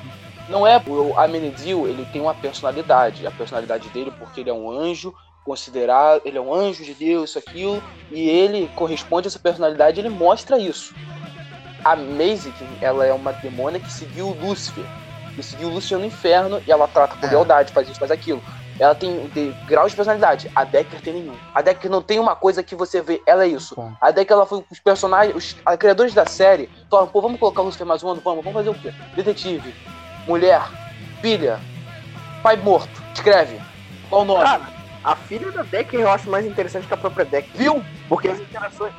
[0.48, 0.80] não é.
[0.86, 3.26] O Amenedil, ele tem uma personalidade.
[3.26, 6.20] A personalidade dele, porque ele é um anjo, considerado.
[6.24, 7.82] Ele é um anjo de Deus, isso, aquilo.
[8.10, 10.94] E ele corresponde a essa personalidade, ele mostra isso.
[11.82, 14.84] A Maisie, ela é uma demônia que seguiu Lúcifer.
[15.34, 17.30] Que seguiu Lúcifer no inferno e ela trata com É.
[17.30, 18.42] lealdade, faz isso, faz aquilo.
[18.82, 20.50] Ela tem, tem graus de personalidade.
[20.56, 21.36] A Decker tem nenhum.
[21.54, 23.76] A Decker não tem uma coisa que você vê, ela é isso.
[23.76, 23.96] Ponto.
[24.00, 27.62] A Decker, ela foi os personagens, os a- criadores da série falaram, pô, vamos colocar
[27.62, 28.92] o Lucifer mais um ano, vamos, vamos fazer o quê?
[29.14, 29.72] Detetive,
[30.26, 30.62] mulher,
[31.20, 31.60] filha,
[32.42, 33.60] pai morto, escreve.
[34.10, 34.42] Qual o nome?
[34.42, 34.62] Cara,
[35.04, 37.52] a filha da Decker eu acho mais interessante que a própria Decker.
[37.54, 37.84] Viu?
[38.08, 38.92] Porque as interações.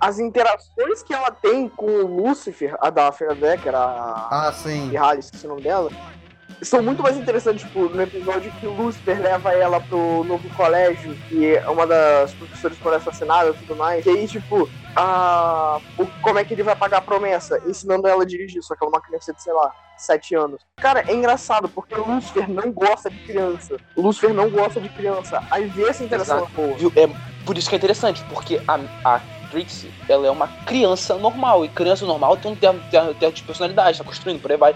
[0.00, 4.28] As interações que ela tem com o Lucifer, a da filha da Decker, a.
[4.30, 4.88] Ah, sim.
[4.88, 5.90] Mihaly, esqueci o nome dela,
[6.62, 11.56] são muito mais interessantes, tipo, no episódio que Lucifer leva ela pro novo colégio, que
[11.56, 14.04] é uma das professoras foi assassinada e tudo mais.
[14.06, 15.78] E aí, tipo, a...
[15.96, 17.60] o- como é que ele vai pagar a promessa?
[17.66, 20.62] Ensinando ela a dirigir, só que ela é uma criança de, sei lá, 7 anos.
[20.80, 23.76] Cara, é engraçado, porque o Lucifer não gosta de criança.
[23.96, 25.42] Lucifer não gosta de criança.
[25.50, 26.52] Aí vê essa interação Exato.
[26.54, 26.92] boa.
[26.96, 27.08] É
[27.44, 31.68] por isso que é interessante, porque a, a Trixie, ela é uma criança normal, e
[31.68, 32.80] criança normal tem um termo
[33.32, 34.74] de personalidade, tá construindo, por aí vai.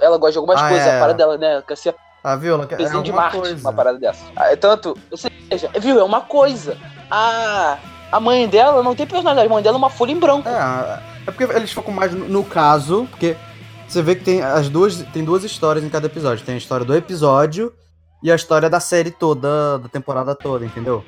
[0.00, 0.96] Ela gosta de algumas Ah, coisas, é.
[0.96, 2.54] a parada dela, né, quer ser Ah, viu?
[2.54, 3.60] Ela quer- é de Marte, coisa.
[3.60, 4.24] uma parada dessa.
[4.34, 6.76] Ah, é tanto, ou seja, viu, é uma coisa.
[7.10, 7.76] A,
[8.10, 10.48] a mãe dela não tem personalidade, a mãe dela é uma folha em branco.
[10.48, 13.36] É, é porque eles focam mais no, no caso, porque
[13.86, 16.44] você vê que tem as duas, tem duas histórias em cada episódio.
[16.44, 17.72] Tem a história do episódio
[18.22, 21.04] e a história da série toda, da temporada toda, entendeu?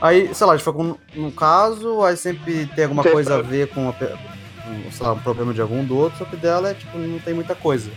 [0.00, 3.42] Aí, sei lá, eles focam no, no caso, aí sempre tem alguma Tem- coisa a
[3.42, 6.70] ver com, a com, sei lá, um problema de algum do outro, só que dela
[6.70, 7.90] é, tipo, não tem muita coisa.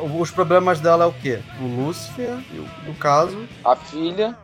[0.00, 1.38] Os problemas dela é o quê?
[1.60, 3.46] O Lúcifer, e o- no caso.
[3.64, 4.36] A filha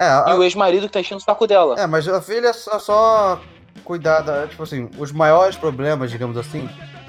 [0.00, 1.78] É, e a, o ex-marido que tá enchendo o saco dela.
[1.78, 3.40] é, mas a filha é só, só
[3.84, 4.46] cuidar da.
[4.46, 6.68] Tipo assim, os maiores problemas, digamos assim,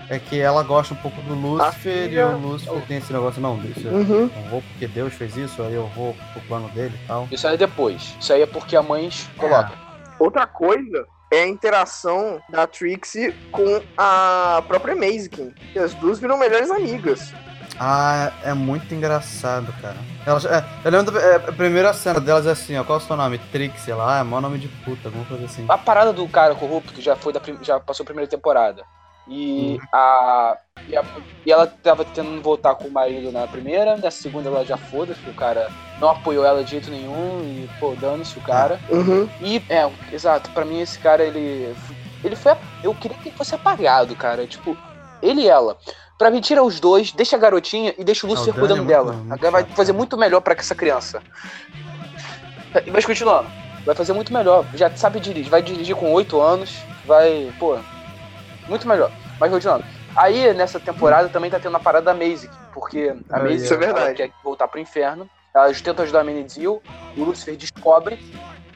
[0.10, 3.58] é que ela gosta um pouco do Lúcifer e o Lúcifer tem esse negócio, não,
[3.58, 4.30] deixa, Uhum.
[4.36, 7.28] não vou porque Deus fez isso, aí eu vou pro plano dele e tal.
[7.32, 8.16] Isso aí é depois.
[8.20, 9.72] Isso aí é porque a mãe coloca.
[10.20, 15.52] Outra coisa é a interação da Trixie com a própria Mazikin.
[15.74, 17.34] E as duas viram melhores amigas.
[17.80, 19.98] Ah, é muito engraçado, cara.
[20.26, 23.02] Elas, é, eu lembro da é, a primeira cena delas é assim, ó, qual é
[23.02, 23.38] o seu nome?
[23.52, 25.66] Trixie, lá, ah, é maior nome de puta, alguma coisa assim.
[25.68, 28.84] A parada do cara corrupto que já foi da já passou a primeira temporada.
[29.28, 30.58] E a,
[30.88, 31.04] e a-
[31.46, 35.20] e ela tava tentando voltar com o marido na primeira, na segunda ela já foda-se,
[35.30, 35.68] o cara
[36.00, 38.80] não apoiou ela de jeito nenhum e pô, dane-se o cara.
[38.90, 39.28] Uhum.
[39.42, 41.76] E é, exato, pra mim esse cara ele
[42.24, 44.76] ele foi eu queria que ele fosse apagado, cara, tipo,
[45.22, 45.78] ele e ela.
[46.18, 48.84] Pra mim tira os dois, deixa a garotinha e deixa o Lúcifer o Dani é
[48.84, 49.34] cuidando muito- dela.
[49.36, 51.22] Agora vai fazer muito melhor pra essa criança.
[52.92, 53.50] Mas continuando,
[53.86, 54.66] vai fazer muito melhor.
[54.74, 56.74] Já sabe dirigir, vai dirigir com 8 anos,
[57.06, 57.78] vai, pô,
[58.68, 59.12] muito melhor.
[59.40, 59.84] Mas continuando.
[60.16, 63.78] Aí nessa temporada também tá tendo a parada da Maisie, porque a Ah, Maisie é
[63.78, 64.16] verdade.
[64.16, 65.30] quer voltar pro inferno.
[65.54, 66.82] Ela tenta ajudar a Menedil,
[67.18, 68.18] o Lucifer descobre,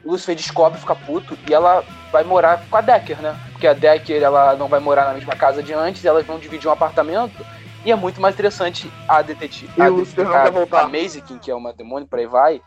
[0.10, 3.38] Lucifer descobre, fica puto, e ela vai morar com a Decker, né?
[3.51, 6.68] Porque a Decker ela não vai morar na mesma casa de antes, elas vão dividir
[6.68, 7.45] um apartamento.
[7.86, 9.72] E é muito mais interessante a detetive.
[9.82, 12.62] A, não a, a Maisie, que é uma demônio, por aí vai,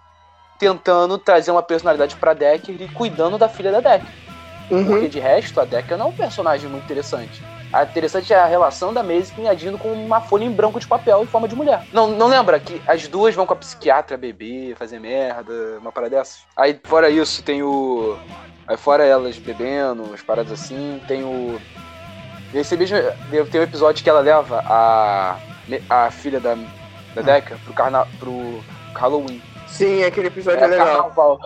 [0.59, 4.09] tentando trazer uma personalidade pra Decker e cuidando da filha da Decker.
[4.71, 4.87] Uhum.
[4.87, 7.43] Porque de resto, a Decker não é um personagem muito interessante.
[7.73, 11.23] A interessante é a relação da Maisie agindo com uma folha em branco de papel
[11.23, 11.83] em forma de mulher.
[11.93, 16.17] Não, não lembra que as duas vão com a psiquiatra beber, fazer merda, uma parada
[16.17, 16.43] dessas?
[16.55, 18.19] Aí, fora isso, tem o.
[18.67, 21.59] Aí, fora elas bebendo, umas paradas assim, tem o.
[22.53, 22.99] Esse mesmo.
[23.51, 25.39] Tem um episódio que ela leva a.
[25.89, 26.55] a filha da,
[27.15, 28.63] da Decker pro, carna, pro
[28.95, 29.41] Halloween.
[29.67, 30.87] Sim, aquele episódio é, É, legal.
[30.87, 31.41] carnaval.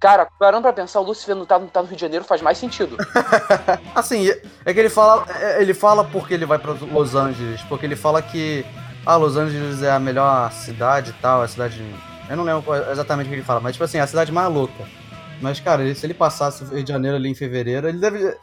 [0.00, 2.40] Cara, parando pra pensar, o Lucifer não tá, não tá no Rio de Janeiro faz
[2.40, 2.96] mais sentido.
[3.94, 4.30] Assim,
[4.64, 7.96] é que ele fala, é- ele fala porque ele vai pra Los Angeles, porque ele
[7.96, 8.64] fala que
[9.04, 11.84] ah, Los Angeles é a melhor cidade e tal, a cidade,
[12.30, 14.84] eu não lembro exatamente o que ele fala, mas tipo assim, a cidade mais louca.
[15.40, 18.34] Mas cara, se ele passasse o Rio de Janeiro ali em fevereiro, ele deve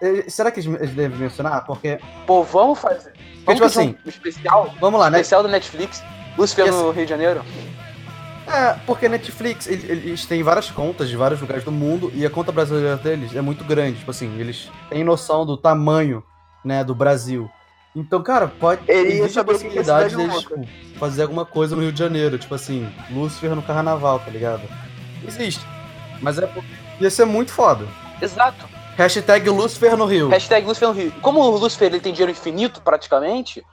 [0.00, 1.64] ele- será que eles devem mencionar?
[1.64, 3.12] Porque Pô, vamos fazer.
[3.44, 5.18] Vamos tipo fazer assim, um especial, vamos lá, né?
[5.18, 6.02] especial do Netflix,
[6.36, 7.44] Lucifer no Rio de Janeiro.
[8.50, 12.30] É, porque Netflix, ele- eles têm várias contas de vários lugares do mundo e a
[12.30, 13.98] conta brasileira deles é muito grande.
[13.98, 16.22] Tipo assim, eles têm noção do tamanho,
[16.64, 17.50] né, do Brasil.
[17.94, 18.80] Então, cara, pode.
[18.90, 20.54] Existe a possibilidade deles louca.
[20.60, 22.38] tipo, fazer alguma coisa no Rio de Janeiro.
[22.38, 24.62] Tipo assim, Lúcifer no carnaval, tá ligado?
[25.26, 25.64] Existe.
[26.20, 26.68] Mas é porque
[27.00, 27.86] ia ser muito foda.
[28.20, 28.66] Exato.
[28.96, 30.28] Hashtag Lúcifer no Rio.
[30.28, 31.12] Hashtag Lucifer no Rio.
[31.22, 33.64] Como o Lucifer ele tem dinheiro infinito, praticamente,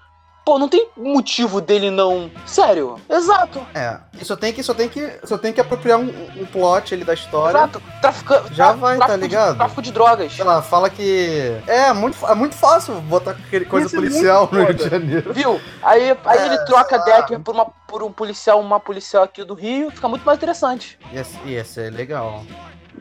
[0.45, 2.29] pô, não tem motivo dele não.
[2.45, 3.01] Sério.
[3.09, 3.65] Exato.
[3.73, 3.97] É.
[4.21, 7.03] E só tem que, só tem que, só tem que apropriar um, um plot ali
[7.03, 7.57] da história.
[7.57, 7.81] Exato.
[7.99, 8.43] Trafica...
[8.51, 9.55] Já tra- vai, tá tráfico de- ligado?
[9.57, 10.33] Tráfico de drogas.
[10.33, 11.57] Sei lá, fala que.
[11.67, 14.89] É, muito, é muito fácil botar aquele coisa ser policial muito no Rio de.
[14.89, 15.33] Janeiro.
[15.33, 15.61] Viu?
[15.81, 17.03] Aí, aí É, ele troca lá.
[17.03, 20.97] Decker por, uma, por um policial, uma policial aqui do Rio, fica muito mais interessante.
[21.11, 22.43] Ia, ia ser legal.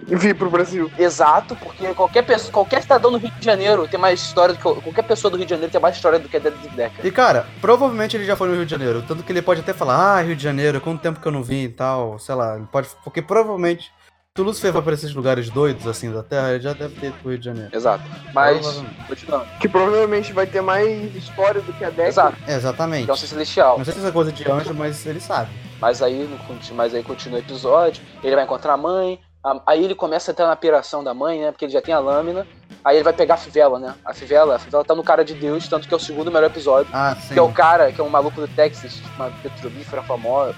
[0.06, 0.90] Vir pro Brasil.
[0.98, 4.82] Exato, porque qualquer pessoa, qualquer cidadão do Rio de Janeiro tem mais história do que.
[4.82, 7.04] Qualquer pessoa do Rio de Janeiro tem mais história do que a Decker.
[7.04, 9.02] E cara, provavelmente ele já foi no Rio de Janeiro.
[9.06, 11.42] Tanto que ele pode até falar, ah, Rio de Janeiro, quanto tempo que eu não
[11.42, 12.18] vim e tal.
[12.18, 12.88] Sei lá, ele pode.
[13.02, 13.90] Porque provavelmente,
[14.36, 17.06] se o Lucifer vai pra esses lugares doidos assim da Terra, ele já deve ter
[17.06, 17.70] ido pro Rio de Janeiro.
[17.74, 18.04] Exato.
[18.34, 19.46] Mas, continuando.
[19.58, 22.08] Que provavelmente vai ter mais história do que a Deck.
[22.08, 22.36] Exato.
[22.46, 23.04] Exatamente.
[23.04, 23.78] Que é um ser celestial.
[23.78, 25.50] Não sei se é coisa de anjo, mas ele sabe.
[25.80, 26.28] Mas aí,
[26.72, 29.20] mas aí continua o episódio, ele vai encontrar a mãe,
[29.66, 31.52] aí ele começa a entrar na piração da mãe, né?
[31.52, 32.46] Porque ele já tem a lâmina.
[32.84, 33.94] Aí ele vai pegar a fivela, né?
[34.04, 36.46] A fivela, a fivela tá no cara de Deus, tanto que é o segundo melhor
[36.46, 36.90] episódio.
[36.92, 37.16] Ah.
[37.32, 40.54] Que é o cara, que é um maluco do Texas, uma petrolífera famosa,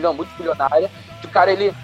[0.00, 1.74] não, muito bilionária, que o cara, ele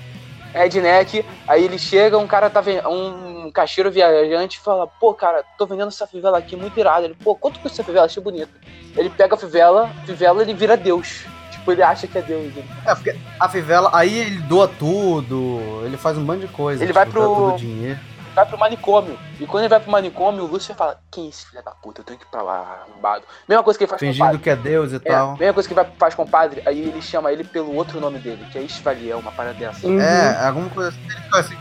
[0.55, 5.45] é redneck, aí ele chega, um cara tá vendo, um caixeiro viajante fala, pô, cara,
[5.57, 7.05] tô vendendo essa fivela aqui, muito irada.
[7.07, 8.07] Ele, pô, quanto custa essa fivela?
[8.07, 8.53] Achei bonita.
[8.97, 11.25] Ele pega a fivela, fivela, ele vira Deus.
[11.67, 12.45] Tipo, ele acha que é Deus.
[12.57, 16.85] Ele É, porque a Fivela, aí ele doa tudo, ele faz um monte de coisa.
[16.85, 17.99] Ele vai tipo, dá pro- dinheiro.
[18.37, 19.19] vai pro manicômio.
[19.41, 22.03] E quando ele vai pro manicômio, o Lúcifer fala, quem é esse filho da puta?
[22.03, 23.25] Eu tenho que ir pra lá, arrombado.
[23.49, 24.39] Mesma coisa que ele faz com o Fingindo padre.
[24.43, 25.37] que é Deus e É, tal.
[25.37, 28.01] mesma coisa que ele vai, faz com o padre, aí ele chama ele pelo outro
[28.01, 29.85] nome dele, que é Isvaliel, uma parada dessa.
[29.89, 30.01] Uhum.
[30.01, 31.01] É, alguma coisa assim.
[31.05, 31.57] Ele fica assim.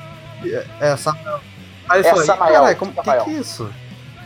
[0.81, 1.39] É, é Samuel.
[1.89, 3.73] Aí ele É fala, "Ih, Samael, caralho, como, que Samael." que é isso?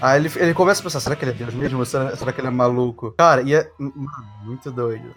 [0.01, 1.85] Aí ele, ele começa a pensar, será que ele é Deus mesmo?
[1.85, 3.13] Será, será que ele é maluco?
[3.17, 4.09] Cara, e é mano,
[4.43, 5.13] muito doido.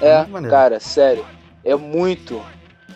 [0.00, 1.24] É, cara, sério.
[1.64, 2.42] É muito.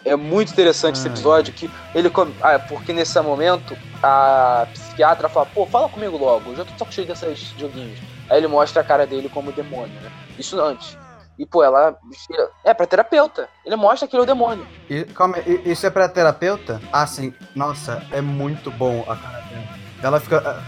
[0.04, 1.12] É muito interessante esse Ai.
[1.14, 2.08] episódio que ele.
[2.10, 6.70] come- Ah, porque nesse momento a psiquiatra fala, pô, fala comigo logo, eu já tô
[6.78, 7.98] saco cheio desses joguinhos.
[8.30, 10.10] Aí ele mostra a cara dele como demônio, né?
[10.38, 10.96] Isso antes.
[11.38, 11.96] E, pô, ela.
[12.64, 13.48] É, pra terapeuta.
[13.64, 14.66] Ele mostra que ele é o demônio.
[14.90, 16.80] E, calma, isso é pra terapeuta?
[16.92, 17.32] Ah, sim.
[17.54, 19.68] Nossa, é muito bom a cara dela.
[20.02, 20.62] Ela fica.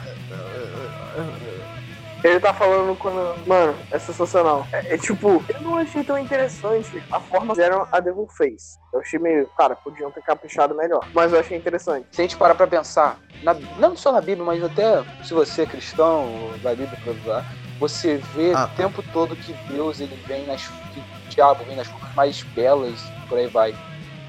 [2.22, 3.46] Ele tá falando quando.
[3.46, 4.68] Mano, é sensacional.
[4.72, 8.78] É, é tipo, eu não achei tão interessante a forma que fizeram a Devil Face.
[8.92, 9.48] Eu achei meio.
[9.56, 11.08] Cara, podiam ter caprichado melhor.
[11.14, 12.06] Mas eu achei interessante.
[12.12, 15.62] Se a gente parar pra pensar, na- não só na Bíblia, mas até se você
[15.62, 17.46] é cristão, ou da Bíblia pra usar,
[17.78, 18.74] você vê Ah, o tá.
[18.74, 20.62] tempo todo que Deus ele vem nas.
[20.90, 23.74] que o diabo vem nas formas mais belas, por aí vai.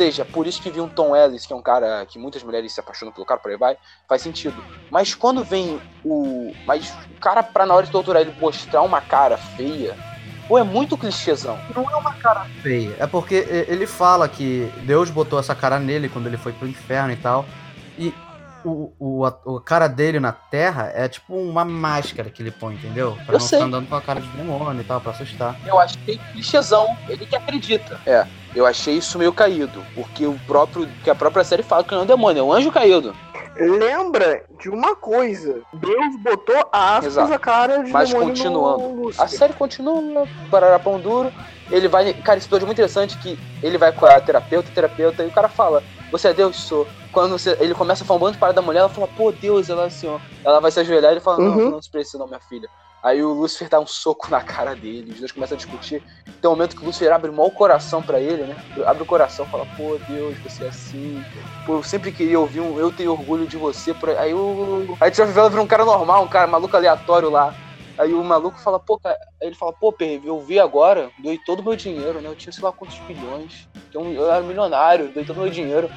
[0.02, 2.42] Ou seja, por isso que vi um Tom Ellis, que é um cara que muitas
[2.42, 3.78] mulheres se apaixonam pelo cara, por aí vai,
[4.10, 4.56] faz sentido.
[4.90, 6.52] Mas quando vem o.
[6.66, 9.96] Mas o cara, pra na hora de torturar ele mostrar uma cara feia,
[10.48, 11.56] pô, é muito clichêzão.
[12.64, 12.96] feia.
[12.98, 13.36] É porque
[13.68, 17.46] ele fala que Deus botou essa cara nele quando ele foi pro inferno e tal.
[17.96, 18.12] E
[18.64, 22.76] o, o, a, o cara dele na terra é tipo uma máscara que ele põe,
[22.76, 23.14] entendeu?
[23.26, 23.60] Pra Eu não sei.
[23.60, 25.56] ficar andando com a cara de demônio e tal, pra assustar.
[25.66, 28.00] Eu achei clichêzão, ele que acredita.
[28.06, 31.92] É, eu achei isso meio caído, porque o próprio, que a própria série fala que
[31.92, 33.16] não é um demônio, é um anjo caído.
[33.56, 35.62] Lembra de uma coisa.
[35.74, 37.34] Deus botou aspas Exato.
[37.34, 39.12] a cara de Mas demônio continuando.
[39.18, 41.32] A série continua, parará pão duro.
[41.70, 42.14] Ele vai.
[42.14, 45.32] Cara, esse episódio é muito interessante que ele vai com a terapeuta, terapeuta, e o
[45.32, 46.58] cara fala, você é Deus?
[46.68, 46.88] Sou.
[47.12, 49.32] Quando você- ele começa a falar um bando de parada da mulher, ela fala, pô,
[49.32, 50.20] Deus, ela assim, ó.
[50.46, 51.70] Ela vai se ajoelhar e ele fala, não, Uhum.
[51.72, 52.70] não se precisa, não, minha filha.
[53.02, 56.04] Aí o Lúcifer dá um soco na cara dele, os dois começam a discutir.
[56.40, 58.58] Tem um momento que o Lúcifer abre mó o coração pra ele, né?
[58.86, 61.26] Abre o coração, fala, pô, Deus, você é assim.
[61.64, 63.96] Pô, eu sempre queria ouvir um eu tenho orgulho de você.
[64.20, 64.98] Aí o.
[65.00, 67.56] Aí Tio Vivela vira um cara normal, um cara maluco aleatório lá.
[68.02, 69.18] Aí o maluco fala, pô, cara.
[69.42, 72.30] Ele fala, pô, Perry, eu vi agora, doei todo o meu dinheiro, né?
[72.30, 73.68] Eu tinha sei lá quantos bilhões.
[73.90, 75.92] Então, eu era milionário, doei todo o meu dinheiro.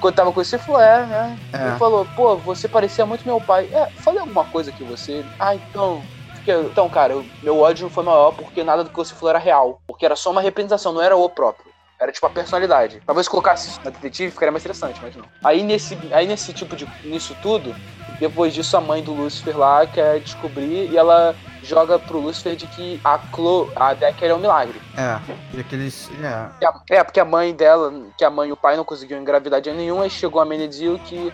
[0.00, 1.38] Quando tava com você, falou, é, né?
[1.54, 1.68] É.
[1.68, 3.68] Ele falou, pô, você parecia muito meu pai.
[3.72, 5.24] É, falei alguma coisa que você.
[5.38, 6.08] Ah, então.
[6.34, 9.38] Porque, então, cara, eu- meu ódio foi maior porque nada do que você falou era
[9.38, 9.80] real.
[9.86, 11.72] Porque era só uma representação, não era o próprio.
[11.98, 13.00] Era tipo a personalidade.
[13.06, 15.30] Talvez colocasse isso na detetive ficaria mais interessante, mas não.
[15.42, 16.86] Aí nesse, aí nesse tipo de.
[17.02, 17.78] nisso tudo,
[18.18, 22.66] depois disso a mãe do Lucifer lá quer descobrir e ela joga pro Lucifer de
[22.66, 24.80] que a Chloe, a Decker é um milagre.
[24.96, 25.18] É.
[25.56, 26.10] E aqueles.
[26.22, 26.48] É.
[26.58, 29.20] Que a- É, porque a mãe dela, que a mãe e o pai não conseguiam
[29.20, 31.32] engravidar de nenhum, aí chegou a Menedil que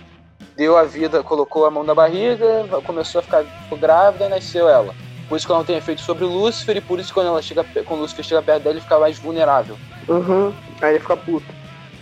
[0.57, 3.45] deu a vida, colocou a mão na barriga, começou a ficar
[3.79, 4.95] grávida e nasceu ela.
[5.29, 7.29] Por isso que ela não tem efeito sobre o Lúcifer e por isso que quando,
[7.29, 9.77] ela chega, quando o Lúcifer chega perto dela, ele fica mais vulnerável.
[10.09, 10.53] Uhum.
[10.83, 11.47] Aí ele fica puto.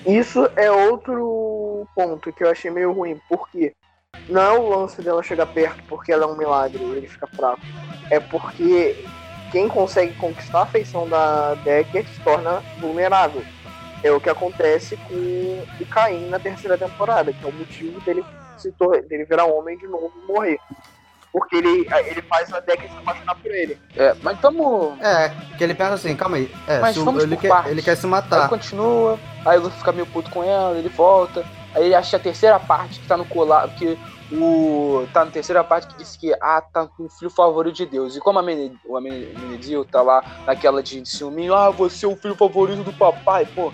[0.06, 3.74] Isso é outro ponto que eu achei meio ruim, porque
[4.28, 7.26] não é o lance dela chegar perto porque ela é um milagre e ele fica
[7.26, 7.60] fraco.
[8.10, 9.04] É porque
[9.52, 13.42] quem consegue conquistar a afeição da Decker se torna vulnerável.
[14.02, 18.24] É o que acontece com o Caim na terceira temporada, que é o motivo dele,
[18.56, 18.72] se
[19.08, 20.58] dele virar homem de novo e morrer.
[21.32, 23.78] Porque ele, ele faz a Decker se apaixonar por ele.
[23.96, 24.98] É, mas vamos.
[25.02, 26.50] É, que ele pensa assim, calma aí.
[26.66, 28.48] É, Mas se o- vamos ele, por quer, ele quer se Aí matar.
[28.48, 31.44] continua, aí o Luffy fica meio puto com ela, ele volta.
[31.74, 33.98] Aí ele acha a terceira parte que tá no colar, que
[34.30, 35.06] o.
[35.12, 38.16] tá na terceira parte que diz que ah, tá com o filho favorito de Deus.
[38.16, 42.84] E como a Menedil tá lá naquela de ciúminho, ah, você é o filho favorito
[42.84, 43.72] do papai, pô.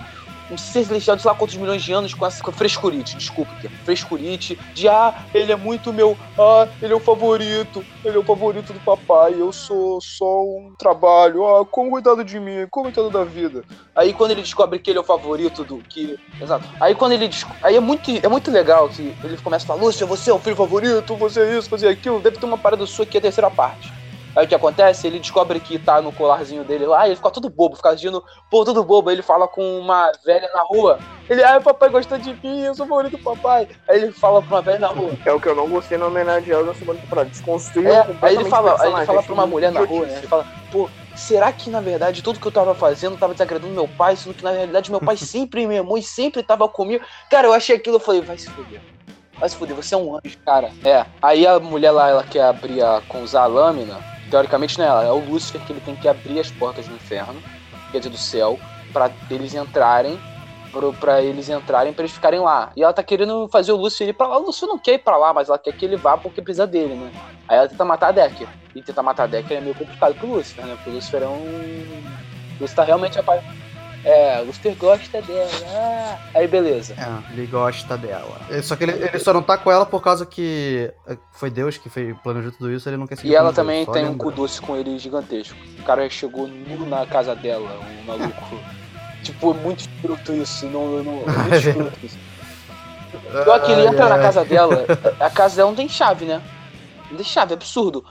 [0.57, 3.51] Ser celestial de sei lá quantos milhões de anos com essa com frescurite, desculpa,
[3.85, 8.25] frescurite, de ah, ele é muito meu, ah, ele é o favorito, ele é o
[8.25, 13.11] favorito do papai, eu sou só um trabalho, ah, como cuidado de mim, como cuidado
[13.11, 13.65] da vida.
[13.97, 16.19] Aí quando ele descobre que ele é o favorito do que.
[16.41, 16.69] Exato.
[16.81, 17.31] Aí quando ele
[17.63, 20.39] Aí é muito, é muito legal que ele começa a falar, Lúcia, você é o
[20.39, 23.19] filho favorito, você é isso, você é aquilo, deve ter uma parada sua que é
[23.19, 23.93] a terceira parte.
[24.37, 25.07] Aí o que acontece?
[25.07, 28.22] Ele descobre que tá no colarzinho dele lá, e ele fica todo bobo, fica agindo,
[28.51, 29.09] pô, todo bobo.
[29.09, 30.99] Aí ele fala com uma velha na rua.
[31.28, 33.68] Ele, ah, papai gosta de mim, eu sou o favorito do papai.
[33.89, 35.12] Aí ele fala pra uma velha na rua.
[35.24, 37.30] É o que eu não gostei na homenagem a ela na segunda temporada.
[37.30, 40.18] Desconstruiu É, aí ele fala, aí ele fala pra uma mulher na rua, né?
[40.18, 43.89] Ele fala, pô, será que na verdade tudo que eu tava fazendo tava desagradando meu
[43.89, 47.05] pai, sendo que na realidade meu pai sempre me amou e sempre tava comigo.
[47.30, 48.80] Cara, eu achei aquilo, eu falei, vai se fuder.
[49.39, 50.70] Vai se fuder, você é um anjo, cara.
[50.85, 51.07] É.
[51.22, 54.14] Aí a mulher lá, ela quer abrir a, com usar a lâmina.
[54.31, 57.43] Teoricamente não é é o Lúcifer que ele tem que abrir as portas do inferno,
[57.93, 58.59] quer dizer, do céu,
[58.93, 60.18] pra eles entrarem.
[61.01, 62.72] Pra eles entrarem, pra eles ficarem lá.
[62.77, 64.39] E ela tá querendo fazer o Lúcifer ir pra lá.
[64.39, 66.66] O Lúcifer não quer ir pra lá, mas ela quer que ele vá porque precisa
[66.66, 67.12] dele, né?
[67.49, 68.49] Aí ela tenta matar a Decker.
[68.75, 70.75] E tentar matar a Decker é meio complicado pro Lúcifer, né?
[70.75, 71.33] Porque o Lúcifer é um.
[72.59, 73.55] O Lúcifer tá realmente apaixonado.
[74.05, 75.51] É, o Lúcifer gosta dela.
[75.67, 76.19] Ah.
[76.35, 76.95] Aí beleza.
[76.95, 78.39] É, ele gosta dela.
[78.51, 81.51] É, Só que ele, ele só não tá com ela por causa que é, foi
[81.51, 84.17] Deus que fez, planejou tudo isso, ele não quer seguir E ela também tem um
[84.17, 85.57] cu doce com ele gigantesco.
[85.79, 88.61] O cara chegou nu na casa dela, um maluco.
[89.25, 90.67] tipo, é muito escroto isso.
[90.67, 92.19] Não, não, é muito escroto isso.
[93.43, 94.85] Pior que ele entra na casa dela,
[95.19, 96.43] a casa dela não tem chave, né?
[97.11, 98.05] Não tem chave, é absurdo.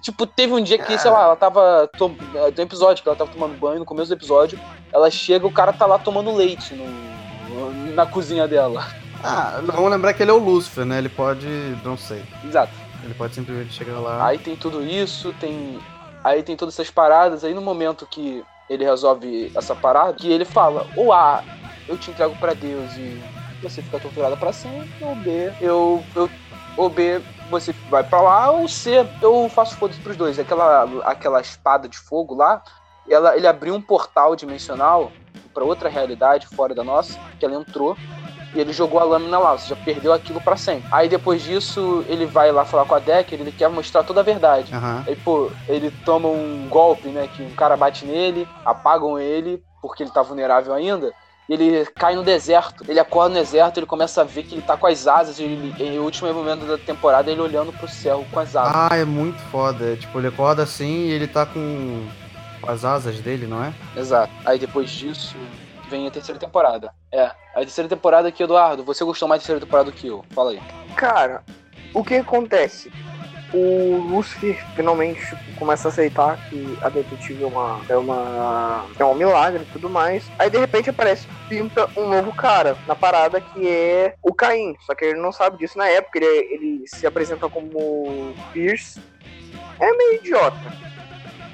[0.00, 1.88] Tipo, teve um dia que, sei lá, ela tava.
[1.96, 2.14] Tom...
[2.34, 4.58] é, Tem um episódio que ela tava tomando banho no começo do episódio.
[4.92, 7.94] Ela chega, o cara tá lá tomando leite no...
[7.94, 8.86] na cozinha dela.
[9.22, 10.98] Ah, vamos lembrar que ele é o Lúcifer, né?
[10.98, 11.46] Ele pode.
[11.84, 12.22] não sei.
[12.44, 12.72] Exato.
[13.04, 14.26] Ele pode simplesmente chegar lá.
[14.26, 15.78] Aí tem tudo isso, tem.
[16.24, 20.44] Aí tem todas essas paradas, aí no momento que ele resolve essa parada, que ele
[20.44, 21.42] fala, ou A,
[21.88, 23.20] eu te entrego pra Deus e
[23.60, 26.02] você fica torturada pra sempre, ou B, eu.
[26.14, 26.30] eu
[26.76, 30.38] ou B, você vai pra lá, ou C, eu faço foda-se pros dois.
[30.38, 32.62] Aquela, aquela espada de fogo lá,
[33.08, 35.16] ela, ele abriu um portal dimensional
[35.52, 37.98] pra outra realidade fora da nossa, que ela entrou.
[38.54, 40.86] E ele jogou a lâmina lá, você já perdeu aquilo pra sempre.
[40.92, 44.24] Aí depois disso, ele vai lá falar com a Decker, ele quer mostrar toda a
[44.24, 44.74] verdade.
[44.74, 45.04] Aham.
[45.06, 47.26] Aí, pô, ele toma um golpe, né?
[47.28, 51.14] Que um cara bate nele, apagam ele, porque ele tá vulnerável ainda.
[51.48, 52.84] E ele cai no deserto.
[52.88, 55.38] Ele acorda no deserto, ele começa a ver que ele tá com as asas.
[55.38, 58.90] E ele, em o último momento da temporada, ele olhando pro céu com as asas.
[58.90, 59.92] Ah, é muito foda.
[59.92, 62.08] É, Tipo, ele acorda assim e ele tá com
[62.62, 63.74] com as asas dele, não é?
[63.96, 64.32] Exato.
[64.44, 65.36] Aí depois disso,
[65.90, 66.94] vem a terceira temporada.
[67.10, 70.24] É, a terceira temporada aqui, Eduardo, você gostou mais da terceira temporada do que eu.
[70.30, 70.62] Fala aí.
[70.96, 71.42] Cara,
[71.92, 72.90] o que acontece?
[73.52, 79.04] O Lucifer finalmente tipo, começa a aceitar que a detetive é uma, é uma é
[79.04, 80.30] um milagre e tudo mais.
[80.38, 84.74] Aí de repente aparece pinta um novo cara na parada que é o Caim.
[84.80, 86.18] Só que ele não sabe disso na época.
[86.18, 89.00] Ele, ele se apresenta como Pierce.
[89.78, 90.72] É meio idiota.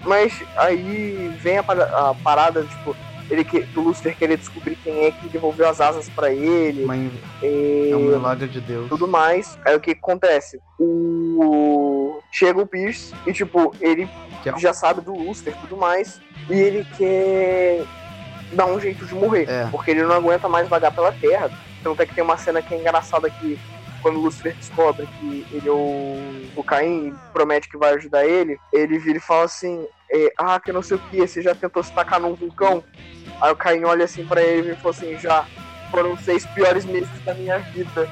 [0.05, 2.97] Mas aí vem a, a parada tipo
[3.31, 6.87] ele que, do Lucifer querer descobrir quem é que devolveu as asas pra ele.
[7.43, 8.89] E é um milagre de Deus.
[8.89, 9.57] tudo mais.
[9.67, 10.61] Aí o que acontece?
[10.79, 12.21] O.
[12.31, 14.09] Chega o Pierce e, tipo, ele
[14.45, 16.21] é- já sabe do Lucifer e tudo mais.
[16.51, 17.85] E ele quer
[18.53, 19.49] dar um jeito de morrer.
[19.49, 19.67] É.
[19.71, 21.51] Porque ele não aguenta mais vagar pela terra.
[21.83, 23.59] Tanto é que tem uma cena que é engraçada que
[24.03, 26.17] quando o Lucifer descobre que ele é o,
[26.57, 30.61] o Caim e promete que vai ajudar ele, ele vira e fala assim, é, ah,
[30.61, 32.83] que não sei o que, você já tentou se tacar num vulcão?
[33.41, 35.45] Aí o Caim olha assim pra ele e fala assim, já,
[35.91, 38.09] foram os seis piores meses da minha vida.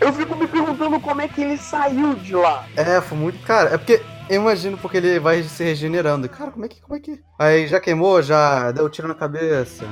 [0.00, 2.64] Eu fico me perguntando como é que ele saiu de lá.
[2.76, 3.38] É, foi muito.
[3.44, 4.00] Cara, é porque.
[4.28, 6.28] Eu imagino porque ele vai se regenerando.
[6.28, 6.80] Cara, como é que.
[6.80, 7.20] Como é que.
[7.38, 9.86] Aí já queimou, já deu tiro na cabeça.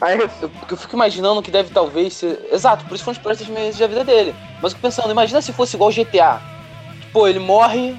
[0.00, 0.28] Aí eu
[0.70, 2.48] Eu, fico imaginando que deve talvez ser.
[2.50, 4.34] Exato, por isso foram os piores meses da vida dele.
[4.54, 6.40] Mas eu fico pensando, imagina se fosse igual GTA.
[7.12, 7.96] Pô, ele morre,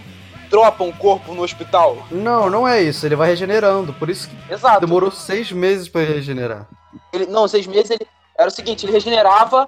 [0.49, 2.05] dropa um corpo no hospital.
[2.11, 3.05] Não, não é isso.
[3.05, 3.93] Ele vai regenerando.
[3.93, 4.79] Por isso que Exato.
[4.81, 6.67] demorou seis meses pra ele regenerar.
[7.13, 8.07] Ele, não, seis meses ele.
[8.37, 9.67] Era o seguinte, ele regenerava.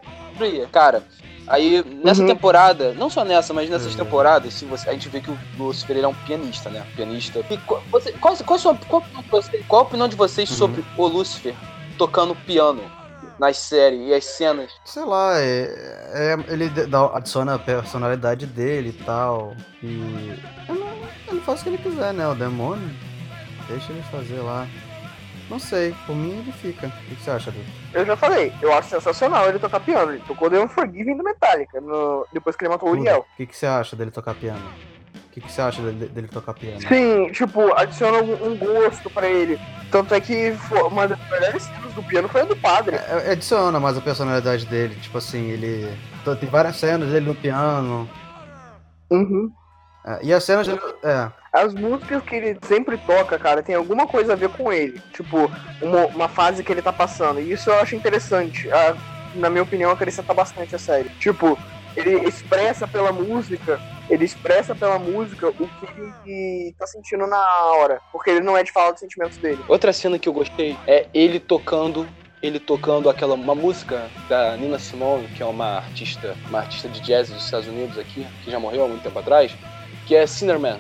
[0.72, 1.04] Cara,
[1.48, 2.28] aí nessa Uhum.
[2.28, 4.04] temporada, não só nessa, mas nessas Uhum.
[4.04, 6.86] temporadas, se você, a gente vê que o Lucifer ele é um pianista, né?
[6.96, 7.44] Pianista.
[7.50, 10.08] E qual, você, qual, qual, a sua- qual a opinião de vocês, qual a opinião
[10.08, 10.56] de vocês Uhum.
[10.58, 11.56] sobre o Lucifer
[11.98, 12.82] tocando piano
[13.40, 14.72] nas séries e as cenas?
[14.86, 15.64] Sei lá, é,
[16.14, 19.56] é- ele dá- adiciona a personalidade dele e tal.
[19.84, 19.88] E.
[20.70, 20.86] Ele,
[21.28, 22.28] ele faz o que ele quiser, né?
[22.28, 22.90] O demônio.
[23.68, 24.66] Deixa ele fazer lá.
[25.50, 26.88] Não sei, por mim ele fica.
[26.88, 27.66] O que você acha, Dudu?
[27.94, 30.12] Eu já falei, eu acho sensacional ele tocar piano.
[30.12, 33.20] Ele tocou The Unforgiven do Metallica, no- depois que ele matou o Uriel.
[33.34, 34.70] O que, que você acha dele tocar piano?
[35.38, 36.82] O que, que você acha dele, dele tocar piano?
[36.82, 39.60] Sim, tipo, adiciona um, um gosto pra ele.
[39.92, 40.58] Tanto é que
[40.90, 42.96] uma das melhores cenas do piano foi a do padre.
[42.96, 44.96] É, adiciona mais a personalidade dele.
[44.96, 45.96] Tipo assim, ele.
[46.40, 48.10] Tem várias cenas dele no piano.
[49.12, 49.52] Uhum.
[50.08, 50.68] É, e as cenas.
[51.04, 51.32] É.
[51.54, 55.00] As músicas que ele sempre toca, cara, tem alguma coisa a ver com ele.
[55.14, 55.52] Tipo,
[55.84, 57.40] uma, uma fase que ele tá passando.
[57.40, 58.72] E isso eu acho interessante.
[58.72, 58.98] Ah,
[59.36, 61.10] na minha opinião, acrescenta bastante a série.
[61.20, 61.56] Tipo,
[61.96, 63.80] ele expressa pela música,
[64.10, 65.86] ele expressa pela música o que
[66.26, 68.00] ele tá sentindo na hora.
[68.12, 69.64] Porque ele não é de falar dos sentimentos dele.
[69.68, 72.08] Outra cena que eu gostei é ele tocando.
[72.42, 77.02] Ele tocando aquela uma música da Nina Simone, que é uma artista, uma artista de
[77.02, 79.52] jazz dos Estados Unidos aqui, que já morreu há muito tempo atrás,
[80.06, 80.80] que é Sinnerman.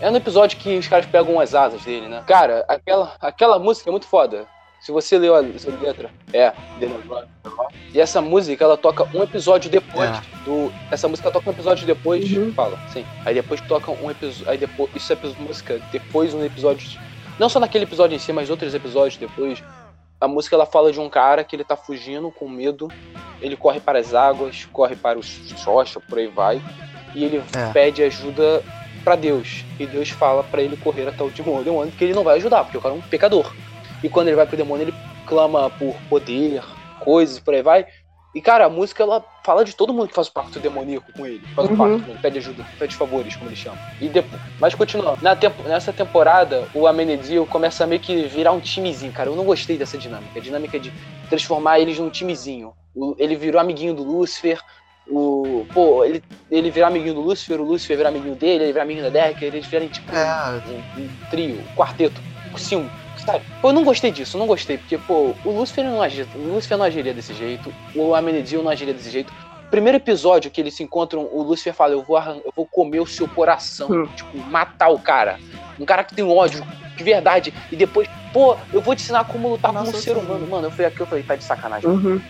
[0.00, 2.24] É no episódio que os caras pegam as asas dele, né?
[2.26, 4.48] Cara, aquela, aquela música é muito foda.
[4.86, 6.52] Se você leu a, essa letra, é.
[6.78, 7.74] The Rock.
[7.92, 10.20] E essa música, ela toca um episódio depois É.
[10.44, 10.72] do.
[10.92, 12.30] Essa música toca um episódio depois.
[12.30, 12.52] Uhum.
[12.52, 13.04] Fala, sim.
[13.24, 14.48] Aí depois toca um episódio.
[14.48, 14.88] Aí depois.
[14.94, 16.88] Isso é música depois um episódio.
[17.36, 19.60] Não só naquele episódio em si, mas outros episódios depois.
[20.20, 22.86] A música ela fala de um cara que ele tá fugindo com medo.
[23.40, 26.62] Ele corre para as águas, corre para os rochas, por aí vai.
[27.12, 27.72] E ele É.
[27.72, 28.62] pede ajuda
[29.02, 29.64] pra Deus.
[29.80, 32.62] E Deus fala pra ele correr até o demônio, demônio, que ele não vai ajudar,
[32.62, 33.52] porque o cara é um pecador.
[34.06, 36.62] E quando ele vai pro demônio, ele clama por poder,
[36.96, 37.86] coisas, por aí vai.
[38.32, 41.26] E, cara, a música, ela fala de todo mundo que faz o pacto demoníaco com
[41.26, 41.48] ele.
[41.56, 41.76] Faz o Uhum.
[41.76, 43.80] pacto com ele, pede ajuda, pede favores, como ele chama.
[43.98, 45.18] E depois, mas continuando.
[45.20, 49.28] Na tempo, nessa temporada, o Amenedio começa a meio que virar um timezinho, cara.
[49.30, 50.38] Eu não gostei dessa dinâmica.
[50.38, 50.94] A dinâmica de
[51.28, 52.74] transformar eles num timezinho.
[52.94, 54.62] O- ele virou amiguinho do Lúcifer.
[55.06, 58.82] O, pô, ele, ele virar amiguinho do Lúcifer, o Lúcifer virar amiguinho dele, ele virar
[58.84, 62.22] amiguinho da Decker, eles virarem tipo É, um, um trio, um quarteto,
[62.56, 62.94] cinco,
[63.26, 63.44] sabe?
[63.60, 66.54] Pô, eu não gostei disso, eu não gostei, porque, pô, o Lúcifer não agiria, o
[66.54, 69.32] Lúcifer não agiria desse jeito, o Amenedil não agiria desse jeito,
[69.68, 73.00] Primeiro episódio que eles se encontram, o Lucifer fala: Eu vou, arran- eu vou comer
[73.00, 73.90] o seu coração.
[73.90, 74.06] Hum.
[74.14, 75.40] Tipo, matar o cara.
[75.78, 76.64] Um cara que tem ódio
[76.96, 77.52] de verdade.
[77.70, 80.46] E depois, pô, eu vou te ensinar como lutar como um Nossa, ser humano.
[80.46, 81.90] Mano, eu fui aqui, eu falei: Tá de sacanagem.
[81.90, 82.20] Uhum.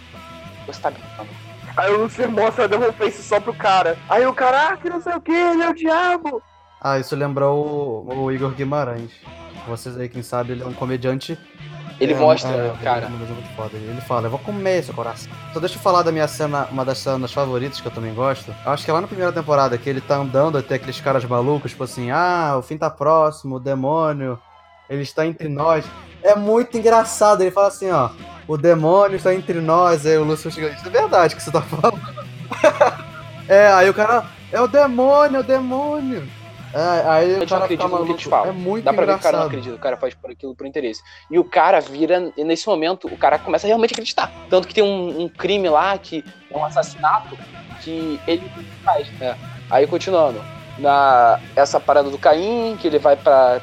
[0.67, 1.29] Você tá brincando.
[1.77, 3.99] Aí o Lucifer mostra a Devil Face só pro cara.
[4.09, 6.43] Aí o cara, ah, que não sei o que, ele é o diabo.
[6.81, 9.11] Ah, isso lembrou o, o Igor Guimarães.
[9.67, 11.39] Vocês aí, quem sabe, ele é um comediante.
[11.99, 13.07] Ele é, mostra, é, cara.
[13.73, 13.91] Ele.
[13.91, 15.33] Ele fala, eu vou comer seu coração.
[15.53, 18.55] Só deixa eu falar da minha cena, uma das cenas favoritas que eu também gosto.
[18.65, 21.25] Eu acho que é lá na primeira temporada, que ele tá andando até aqueles caras
[21.25, 24.39] malucos, tipo assim, ah, o fim tá próximo, o demônio,
[24.91, 25.85] ele está entre nós.
[26.23, 28.11] É muito engraçado, ele fala assim, ó,
[28.47, 31.63] o demônio está entre nós, aí o Lúcio chega, isso é verdade que você tá
[31.63, 32.01] falando.
[33.49, 36.29] é, aí o cara, é o demônio, é o demônio.
[36.75, 38.49] É, aí Eu não acredito no que eles falam.
[38.49, 39.47] É muito Dá pra ver que o cara não engraçado.
[39.47, 41.03] acredita, o cara faz por aquilo por interesse.
[41.31, 44.31] E o cara vira, e nesse momento, o cara começa a realmente acreditar.
[44.51, 47.37] Tanto que tem um, um crime lá, que é um assassinato,
[47.83, 48.51] que ele
[48.85, 49.09] faz.
[49.19, 49.37] né?
[49.71, 50.43] Aí continuando,
[50.79, 53.61] na essa parada do Caim, que ele vai pra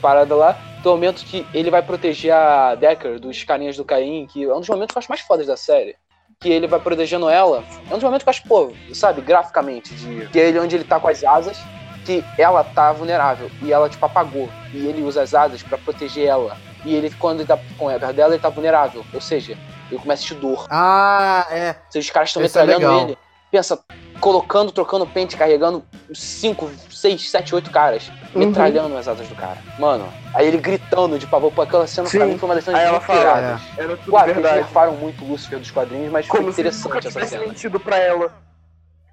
[0.00, 4.26] parada lá, tem um momento que ele vai proteger a Decker dos carinhas do Caim,
[4.26, 5.94] que é um dos momentos que eu acho mais fodas da série.
[6.40, 7.62] Que ele vai protegendo ela.
[7.88, 10.26] É um dos momentos que eu acho, pô, sabe, graficamente, de.
[10.28, 11.56] Que é ele onde ele tá com as asas
[12.04, 16.26] que ela tá vulnerável e ela tipo apagou e ele usa as asas pra proteger
[16.26, 19.56] ela e ele quando ele tá com a perto dela ele tá vulnerável ou seja
[19.90, 21.70] ele começa a sentir dor Ah, é.
[21.70, 23.00] ou seja, os caras estão é metralhando legal.
[23.02, 23.18] ele
[23.50, 23.78] pensa
[24.20, 28.46] colocando trocando pente carregando 5, 6, 7, 8 caras Uhum.
[28.46, 32.16] metralhando as asas do cara mano aí ele gritando de pavor pô aquela cena Sim.
[32.18, 34.30] pra mim foi uma das cenas Aí ela muito fala, iradas Era tudo claro que
[34.30, 34.56] eles verdade.
[34.64, 37.78] nerfaram muito o Lúcifer dos quadrinhos mas foi Como se nunca interessante essa cena mentido
[37.78, 38.32] pra ela.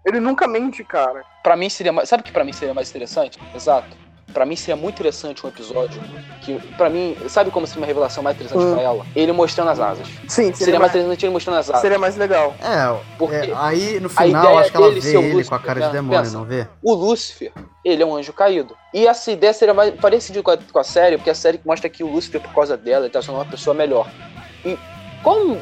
[0.06, 1.26] Ele nunca mente, cara.
[1.44, 2.10] Pra mim seria mais.
[2.10, 3.38] Sabe o que pra mim seria mais interessante?
[3.56, 3.98] Exato.
[4.34, 6.00] Pra mim seria muito interessante um episódio
[6.42, 8.74] que, pra mim, sabe como seria uma revelação mais interessante Hum.
[8.76, 9.04] pra ela?
[9.16, 10.08] Ele mostrando as asas.
[10.28, 11.82] Sim, Seria, seria, mais mais, interessante ele mostrando as asas.
[11.82, 12.54] seria mais legal.
[12.62, 15.56] É, Porque é, aí no a final ideia acho que ela vê ele Lúcifer, com
[15.56, 15.92] a cara de né?
[15.94, 16.38] demônio, Pensa.
[16.38, 16.68] não vê?
[16.84, 17.52] o Lúcifer,
[17.84, 18.78] ele é um anjo caído.
[18.94, 21.90] E essa ideia seria mais parecida com a, com a série, porque a série mostra
[21.90, 24.08] que o Lúcifer, por causa dela, ele tá sendo uma pessoa melhor.
[24.64, 24.78] E
[25.24, 25.58] com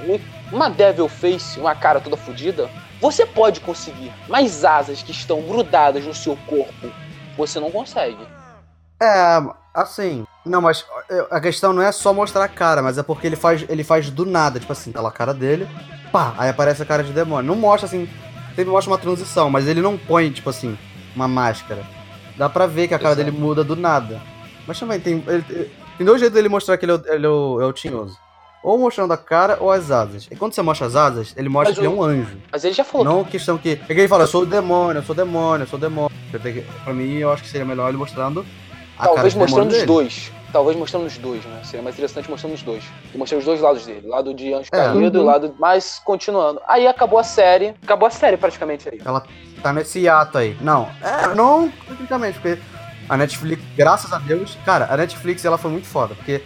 [0.51, 2.69] uma Devil Face, uma cara toda fodida,
[3.01, 6.89] você pode conseguir, mas asas que estão grudadas no seu corpo,
[7.37, 8.25] você não consegue.
[9.01, 9.41] É,
[9.73, 10.25] assim.
[10.45, 10.85] Não, mas
[11.29, 14.09] a questão não é só mostrar a cara, mas é porque ele faz, ele faz
[14.09, 15.67] do nada, tipo assim, tá lá a cara dele,
[16.11, 17.47] pá, aí aparece a cara de demônio.
[17.53, 18.07] Não mostra assim,
[18.55, 20.77] sempre mostra uma transição, mas ele não põe, tipo assim,
[21.15, 21.83] uma máscara.
[22.37, 23.25] Dá pra ver que a cara Exato.
[23.29, 24.21] dele muda do nada.
[24.65, 25.23] Mas também tem.
[25.27, 27.73] ele- tem dois jeitos dele mostrar que ele é, o- ele é o, é o
[27.73, 28.17] tinhoso.
[28.63, 30.27] Ou mostrando a cara ou as asas.
[30.29, 32.37] E quando você mostra as asas, ele mostra Mas que ele é um anjo.
[32.51, 33.71] Mas ele já falou Não questão que.
[33.71, 35.81] É que ele fala, eu sou o demônio, eu sou o demônio, eu sou o
[35.81, 36.11] demônio.
[36.31, 38.45] Que- Pra mim, eu acho que seria melhor ele mostrando
[38.97, 39.85] a cara Talvez de mostrando os dele.
[39.85, 40.31] dois.
[40.51, 41.61] Talvez mostrando os dois, né?
[41.63, 42.83] Seria mais interessante mostrando os dois.
[43.13, 44.07] E mostrar os dois lados dele.
[44.07, 44.77] Lado de anjo É.
[44.77, 45.23] caído e Uhum.
[45.23, 45.55] o lado.
[45.59, 46.59] Mas continuando.
[46.67, 47.75] Aí acabou a série.
[47.83, 48.99] Acabou a série praticamente aí.
[49.05, 49.23] Ela
[49.61, 50.57] tá nesse hiato aí.
[50.61, 52.57] Não, é, não tecnicamente, porque
[53.09, 56.41] a Netflix, graças a Deus, cara, a Netflix ela foi muito foda, porque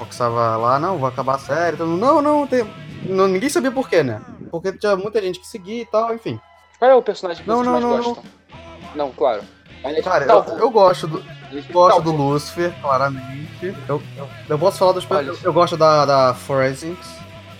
[0.00, 2.64] Fox tava lá, não, vai acabar a série, mundo, não, não, tem.
[3.04, 4.20] Não, ninguém sabia por quê, né?
[4.50, 6.40] Porque tinha muita gente que seguia e tal, enfim.
[6.78, 8.24] Qual é o personagem que Não, vocês não, mais não, gostam?
[8.94, 9.42] Não, claro.
[9.82, 11.22] Mas ele- Cara, eu, eu gosto do.
[11.50, 13.74] ele- Gosto tal- do Lucifer, claramente.
[13.88, 15.28] Eu, eu, eu posso falar dos Olha.
[15.28, 17.08] eu, eu gosto da, da Forensics,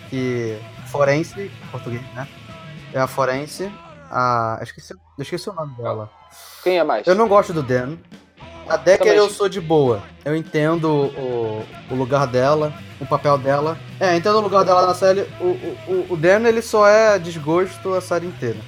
[0.08, 0.58] que.
[0.86, 2.26] Forense, em português, né?
[2.92, 3.70] É a Forense.
[4.10, 4.56] A.
[4.60, 6.10] Eu esqueci, eu esqueci o nome dela.
[6.64, 7.06] Quem é mais?
[7.06, 7.96] Eu não gosto do Dan.
[8.70, 10.02] A Decker eu sou de boa.
[10.24, 13.76] Eu entendo o, o lugar dela, o papel dela.
[13.98, 15.22] É, entendo o lugar dela na série.
[15.40, 15.44] O,
[15.88, 18.58] o, o- Dan, ele só é desgosto a série inteira.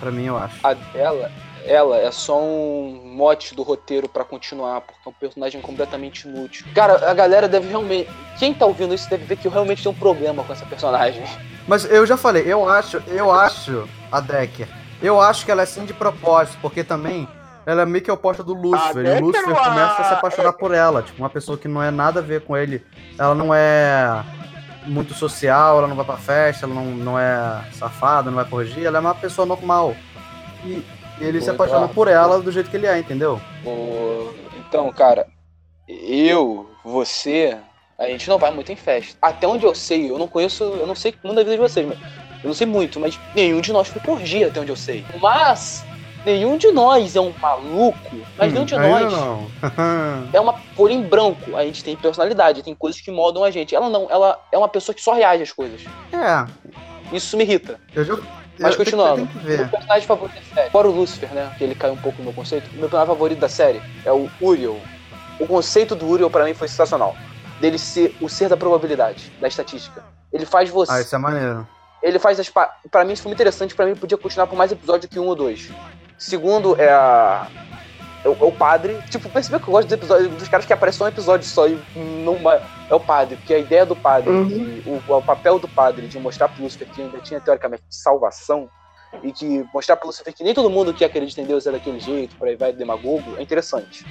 [0.00, 0.56] Pra mim, eu acho.
[0.64, 1.30] A dela,
[1.64, 6.66] ela é só um mote do roteiro pra continuar, porque é um personagem completamente inútil.
[6.74, 8.08] Cara, a galera deve realmente.
[8.38, 11.22] Quem tá ouvindo isso deve ver que eu realmente tenho um problema com essa personagem.
[11.68, 14.68] Mas eu já falei, eu acho, eu acho a Decker.
[15.00, 17.28] Eu acho que ela é assim de propósito, porque também
[17.66, 19.04] ela é meio que oposta do Lucifer.
[19.04, 21.02] E o a- começa a se apaixonar por ela.
[21.02, 22.84] Tipo, uma pessoa que não é nada a ver com ele.
[23.18, 24.22] Ela não é
[24.86, 28.84] muito social, ela não vai pra festa, ela não, não é safada, não vai corrigir,
[28.84, 29.96] ela é uma pessoa normal.
[30.64, 30.84] E
[31.20, 31.94] ele se Pô, apaixona Eduardo.
[31.94, 33.40] por ela do jeito que ele é, entendeu?
[34.58, 35.26] Então, cara,
[35.88, 37.56] eu, você,
[37.98, 39.16] a gente não vai muito em festa.
[39.22, 41.86] Até onde eu sei, eu não conheço, eu não sei muito da vida de vocês,
[41.86, 41.98] mas
[42.42, 45.04] eu não sei muito, mas nenhum de nós foi por orgia, até onde eu sei.
[45.20, 45.84] Mas
[46.24, 49.46] nenhum de nós é um maluco, mas nenhum de Hum, nós não.
[50.32, 51.56] é uma folha em branco.
[51.56, 53.74] A gente tem personalidade, tem coisas que moldam a gente.
[53.74, 55.82] Ela não, ela é uma pessoa que só reage às coisas.
[56.12, 56.46] é,
[57.14, 57.78] Isso me irrita.
[57.94, 58.16] eu já.
[58.58, 59.26] Mas eu- continuando.
[59.26, 61.52] Que Meu personagem favorito da série, fora o Lucifer, né?
[61.58, 62.68] Que ele caiu um pouco no meu conceito.
[62.70, 64.78] O meu personagem favorito da série é o Uriel.
[65.40, 67.16] O conceito do Uriel pra mim foi sensacional.
[67.60, 70.04] Dele ser o ser da probabilidade, da estatística.
[70.32, 70.92] Ele faz você.
[70.92, 71.66] Ah, isso é maneiro.
[72.00, 72.48] ele faz as.
[72.48, 75.18] pa- Pra mim isso foi muito interessante, pra mim podia continuar por mais episódio que
[75.18, 75.70] um ou dois.
[76.28, 77.46] Segundo é a.
[78.24, 78.98] É o, é o padre.
[79.10, 81.66] Tipo, percebeu que eu gosto dos episódios dos caras que aparecem só um episódio só
[81.68, 81.78] e
[82.24, 82.36] não.
[82.88, 84.48] É o padre, porque a ideia do padre, Uhum.
[84.48, 88.68] que o, o papel do padre de mostrar pro Lúcifer que ainda tinha teoricamente salvação,
[89.22, 92.00] e que mostrar pro Lúcifer que nem todo mundo que acredita em Deus é daquele
[92.00, 94.06] jeito, por aí vai demagogo, é interessante.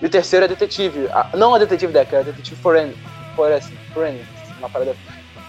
[0.00, 1.08] E o terceiro é detetive.
[1.12, 2.96] A- não a detetive Decker, é a detetive forense.
[3.36, 3.72] Forense.
[3.92, 4.24] Forense.
[4.58, 4.96] Uma parada.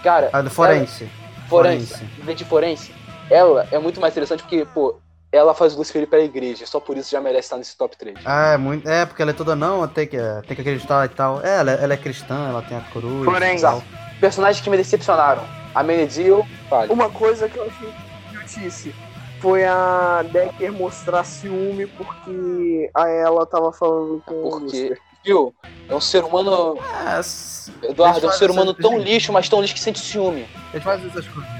[0.02, 1.08] Cara, A do Forense.
[1.48, 1.88] forense.
[1.96, 2.04] Forense.
[2.18, 2.94] Detetive forense.
[3.30, 4.96] Ela é muito mais interessante porque, pô,
[5.34, 6.66] ela faz o Lúcifer ir pra igreja.
[6.66, 8.18] Só por isso já merece estar nesse top 3.
[8.24, 8.88] Ah, é muito.
[8.88, 10.16] É, porque ela é toda não, tem que,
[10.46, 11.40] tem que acreditar e tal.
[11.44, 13.60] É, ela, ela é cristã, ela tem a cruz.
[13.60, 13.82] Tal.
[14.20, 15.42] Personagens que me decepcionaram.
[15.74, 16.92] A Menedil, fale.
[16.92, 17.92] Uma coisa que eu achei
[18.28, 18.94] idiotice
[19.40, 24.98] foi a Decker mostrar ciúme porque a ela tava falando com o Porque, Lucifer.
[25.24, 25.54] viu?
[25.88, 26.78] É um ser humano.
[26.78, 29.04] É, Eduardo, é um ser humano tão gente.
[29.04, 30.46] lixo, mas tão lixo que sente ciúme.
[30.72, 31.50] eles fazem essas coisas.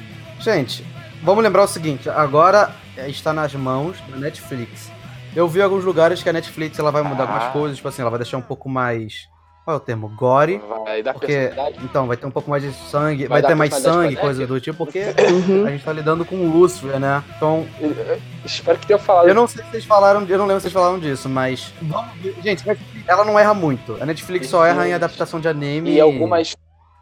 [0.40, 0.86] Gente,
[1.22, 4.90] vamos lembrar o seguinte: agora é, está nas mãos da Netflix.
[5.34, 7.32] Eu vi alguns lugares que a Netflix ela vai mudar Ah.
[7.32, 9.28] algumas coisas, tipo assim, ela vai deixar um pouco mais.
[9.64, 10.08] Qual é o termo?
[10.10, 10.60] Gore.
[10.84, 11.50] Vai dar Porque,
[11.82, 14.60] então, vai ter um pouco mais de sangue, Vai vai, ter mais sangue, coisa do
[14.60, 15.00] tipo, porque
[15.48, 15.66] Uhum.
[15.66, 17.24] a gente tá lidando com o Lucifer, né?
[17.34, 19.26] Então, Eu- eu Espero que tenha falado.
[19.26, 21.72] eu não sei se vocês falaram, eu não lembro se vocês falaram disso, mas.
[21.80, 22.36] Vamos ver.
[22.44, 22.62] Gente,
[23.08, 23.96] ela não erra muito.
[24.02, 26.54] A Netflix só erra em adaptação de anime E algumas,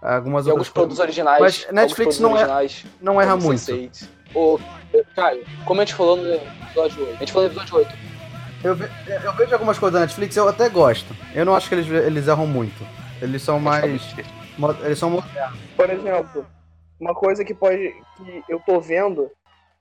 [0.03, 0.73] algumas e alguns coisas.
[0.73, 1.41] produtos originais.
[1.41, 3.61] Mas Netflix não é- originais, Não erra muito.
[3.61, 4.09] Sense8.
[4.35, 4.59] Ô,
[5.15, 7.17] Caio, como a gente falou no episódio 8.
[7.17, 7.95] A gente falou no episódio 8.
[8.65, 8.89] Eu, ve-
[9.25, 11.15] eu vejo algumas coisas da Netflix, eu até gosto.
[11.35, 12.87] Eu não acho que eles, eles erram muito.
[13.21, 14.15] Eles são mais.
[14.59, 15.59] mo- Eles são modernos.
[15.77, 16.47] Por exemplo,
[17.01, 17.93] uma coisa que pode.
[18.17, 19.31] que eu tô vendo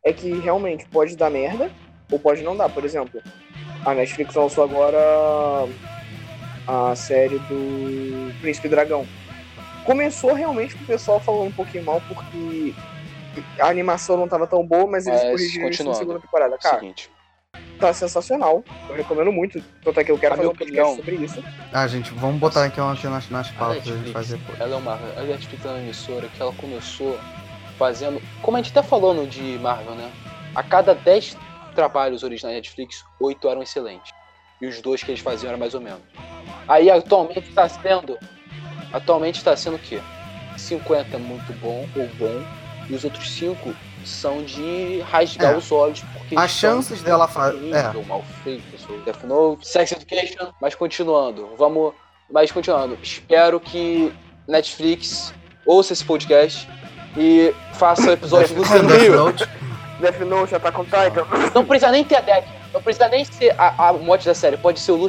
[0.03, 1.69] é que realmente pode dar merda
[2.11, 2.69] ou pode não dar.
[2.69, 3.21] Por exemplo,
[3.85, 4.97] a Netflix lançou agora
[6.67, 9.05] a série do Príncipe Dragão.
[9.85, 12.73] Começou realmente com o pessoal falando um pouquinho mal porque
[13.59, 16.57] a animação não tava tão boa, mas eles Mas, corrigiram isso na segunda temporada.
[16.57, 17.09] Cara, Seguinte.
[17.79, 18.63] tá sensacional.
[18.89, 19.61] Eu recomendo muito.
[19.83, 21.43] Tanto é que eu quero A fazer um podcast opinião- sobre isso.
[21.73, 24.59] Ah, gente, vamos botar aqui uma- aqui nas, nas pautas pra gente fazer depois.
[24.59, 24.93] Ela é uma.
[25.17, 27.17] A Netflix é uma emissora que ela começou
[27.77, 28.21] fazendo.
[28.41, 30.11] Como a gente tá falando de Marvel, né?
[30.53, 31.35] A cada 10
[31.73, 34.11] trabalhos originais da Netflix, 8 eram excelentes.
[34.61, 36.01] E os dois que eles faziam eram mais ou menos.
[36.67, 38.17] Aí atualmente tá sendo.
[38.93, 39.99] Atualmente tá sendo o quê?
[40.57, 42.43] 50 é muito bom ou bom.
[42.89, 43.73] E os outros 5
[44.03, 45.57] são de rasgar É.
[45.57, 46.01] os olhos.
[46.13, 47.93] Porque As são chances dela fa- ruins, é.
[48.07, 50.51] mal feitos, ou Death Note, Sex Education.
[50.61, 51.93] Mas continuando, vamos.
[52.29, 54.11] Mas continuando, espero que
[54.47, 55.33] Netflix
[55.65, 56.67] ouça esse podcast
[57.17, 59.15] e faça o episódio do Luciano Death Rio.
[59.15, 59.49] Note.
[59.99, 61.25] Death Note, Attack on Titan.
[61.53, 62.47] Não precisa nem ter a deck.
[62.73, 64.57] Não precisa nem ser a, a mote da série.
[64.57, 65.07] Pode ser o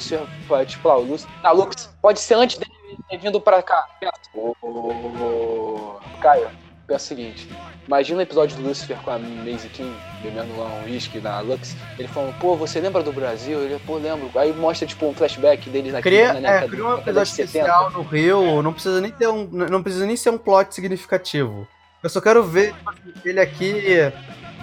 [0.48, 1.32] pode, tipo lá, o Lucifer.
[1.42, 1.88] Na Lux.
[2.02, 2.70] Pode ser antes dele
[3.18, 3.86] vindo pra cá.
[4.34, 6.48] Ô, ô, Caio,
[6.86, 7.48] pensa o seguinte.
[7.86, 11.74] Imagina o episódio do Lucifer com a Maisie King bebendo lá um whisky na Lux.
[11.98, 13.58] Ele falando, pô, você lembra do Brasil?
[13.60, 14.30] Ele, pô, lembro.
[14.38, 17.28] Aí mostra, tipo, um flashback deles naquele Cria, na é, década- cria um episódio de
[17.30, 17.44] 70.
[17.58, 19.44] especial no Rio, não precisa nem ter um.
[19.50, 21.66] Não precisa nem ser um plot significativo.
[22.02, 23.72] Eu só quero ver tipo ele aqui.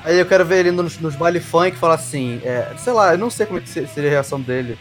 [0.06, 3.12] Aí eu quero ver ele nos, nos baile funk e falar assim, é, sei lá,
[3.14, 4.80] eu não sei como é que se- seria a reação dele.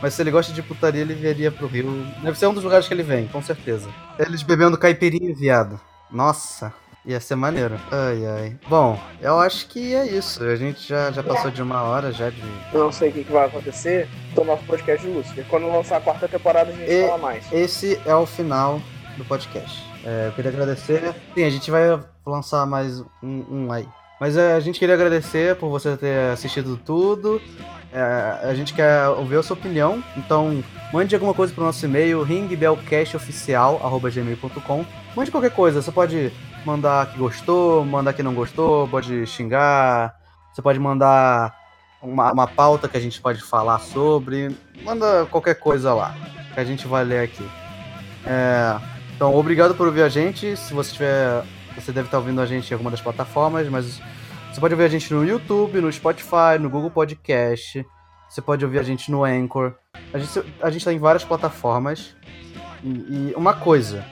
[0.00, 2.06] Mas se ele gosta de putaria, ele viria pro Rio.
[2.22, 3.88] Deve ser um dos lugares que ele vem, com certeza.
[4.18, 5.80] Eles bebendo caipirinha, viado.
[6.10, 6.72] Nossa,
[7.04, 7.74] ia ser maneiro.
[7.90, 8.56] Ai, ai.
[8.68, 10.42] Bom, eu acho que é isso.
[10.44, 12.40] A gente já, já passou de uma hora já de.
[12.72, 15.44] Eu não sei o que, que vai acontecer do nosso podcast de Lucifer.
[15.48, 17.52] Quando lançar a quarta temporada, a gente E- fala mais.
[17.52, 18.80] Esse é o final
[19.16, 19.82] do podcast.
[20.04, 21.14] É, eu queria agradecer.
[21.34, 23.86] Sim, a gente vai lançar mais um, um aí.
[24.20, 27.40] Mas é, a gente queria agradecer por você ter assistido tudo.
[27.92, 30.04] É, a gente quer ouvir a sua opinião.
[30.16, 34.84] Então, mande alguma coisa pro nosso e-mail, ringbellcastoficial.gmail.com.
[35.16, 35.82] Mande qualquer coisa.
[35.82, 36.32] Você pode
[36.64, 40.14] mandar que gostou, mandar que não gostou, pode xingar.
[40.52, 41.56] Você pode mandar
[42.02, 44.54] uma, uma pauta que a gente pode falar sobre.
[44.82, 46.14] Manda qualquer coisa lá
[46.54, 47.46] que a gente vai ler aqui.
[48.26, 48.76] É,
[49.14, 50.56] então, obrigado por ouvir a gente.
[50.56, 51.44] Se você tiver.
[51.74, 54.02] Você deve estar ouvindo a gente em alguma das plataformas, mas
[54.58, 57.86] você pode ouvir a gente no YouTube, no Spotify, no Google Podcast.
[58.28, 59.74] Você pode ouvir a gente no Anchor.
[60.12, 62.16] A gente, a gente tá em várias plataformas.
[62.82, 64.04] E, e uma coisa,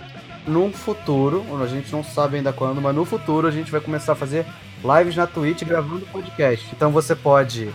[0.47, 4.12] num futuro, a gente não sabe ainda quando, mas no futuro a gente vai começar
[4.12, 4.47] a fazer
[4.84, 6.68] lives na Twitch gravando podcast.
[6.72, 7.74] Então você pode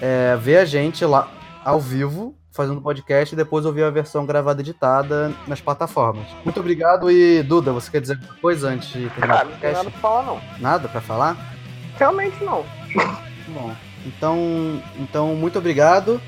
[0.00, 1.30] é, ver a gente lá
[1.64, 6.26] ao vivo fazendo podcast e depois ouvir a versão gravada editada nas plataformas.
[6.44, 9.72] Muito obrigado e Duda, você quer dizer alguma coisa antes de terminar o não tem
[9.72, 9.90] nada podcast?
[9.92, 10.40] pra falar, não.
[10.58, 11.57] Nada pra falar?
[11.98, 12.64] Realmente não.
[13.48, 13.74] Bom,
[14.06, 16.20] então, então muito obrigado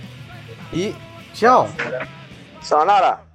[0.72, 0.94] e
[1.34, 1.68] tchau.
[2.60, 3.29] Sayonara.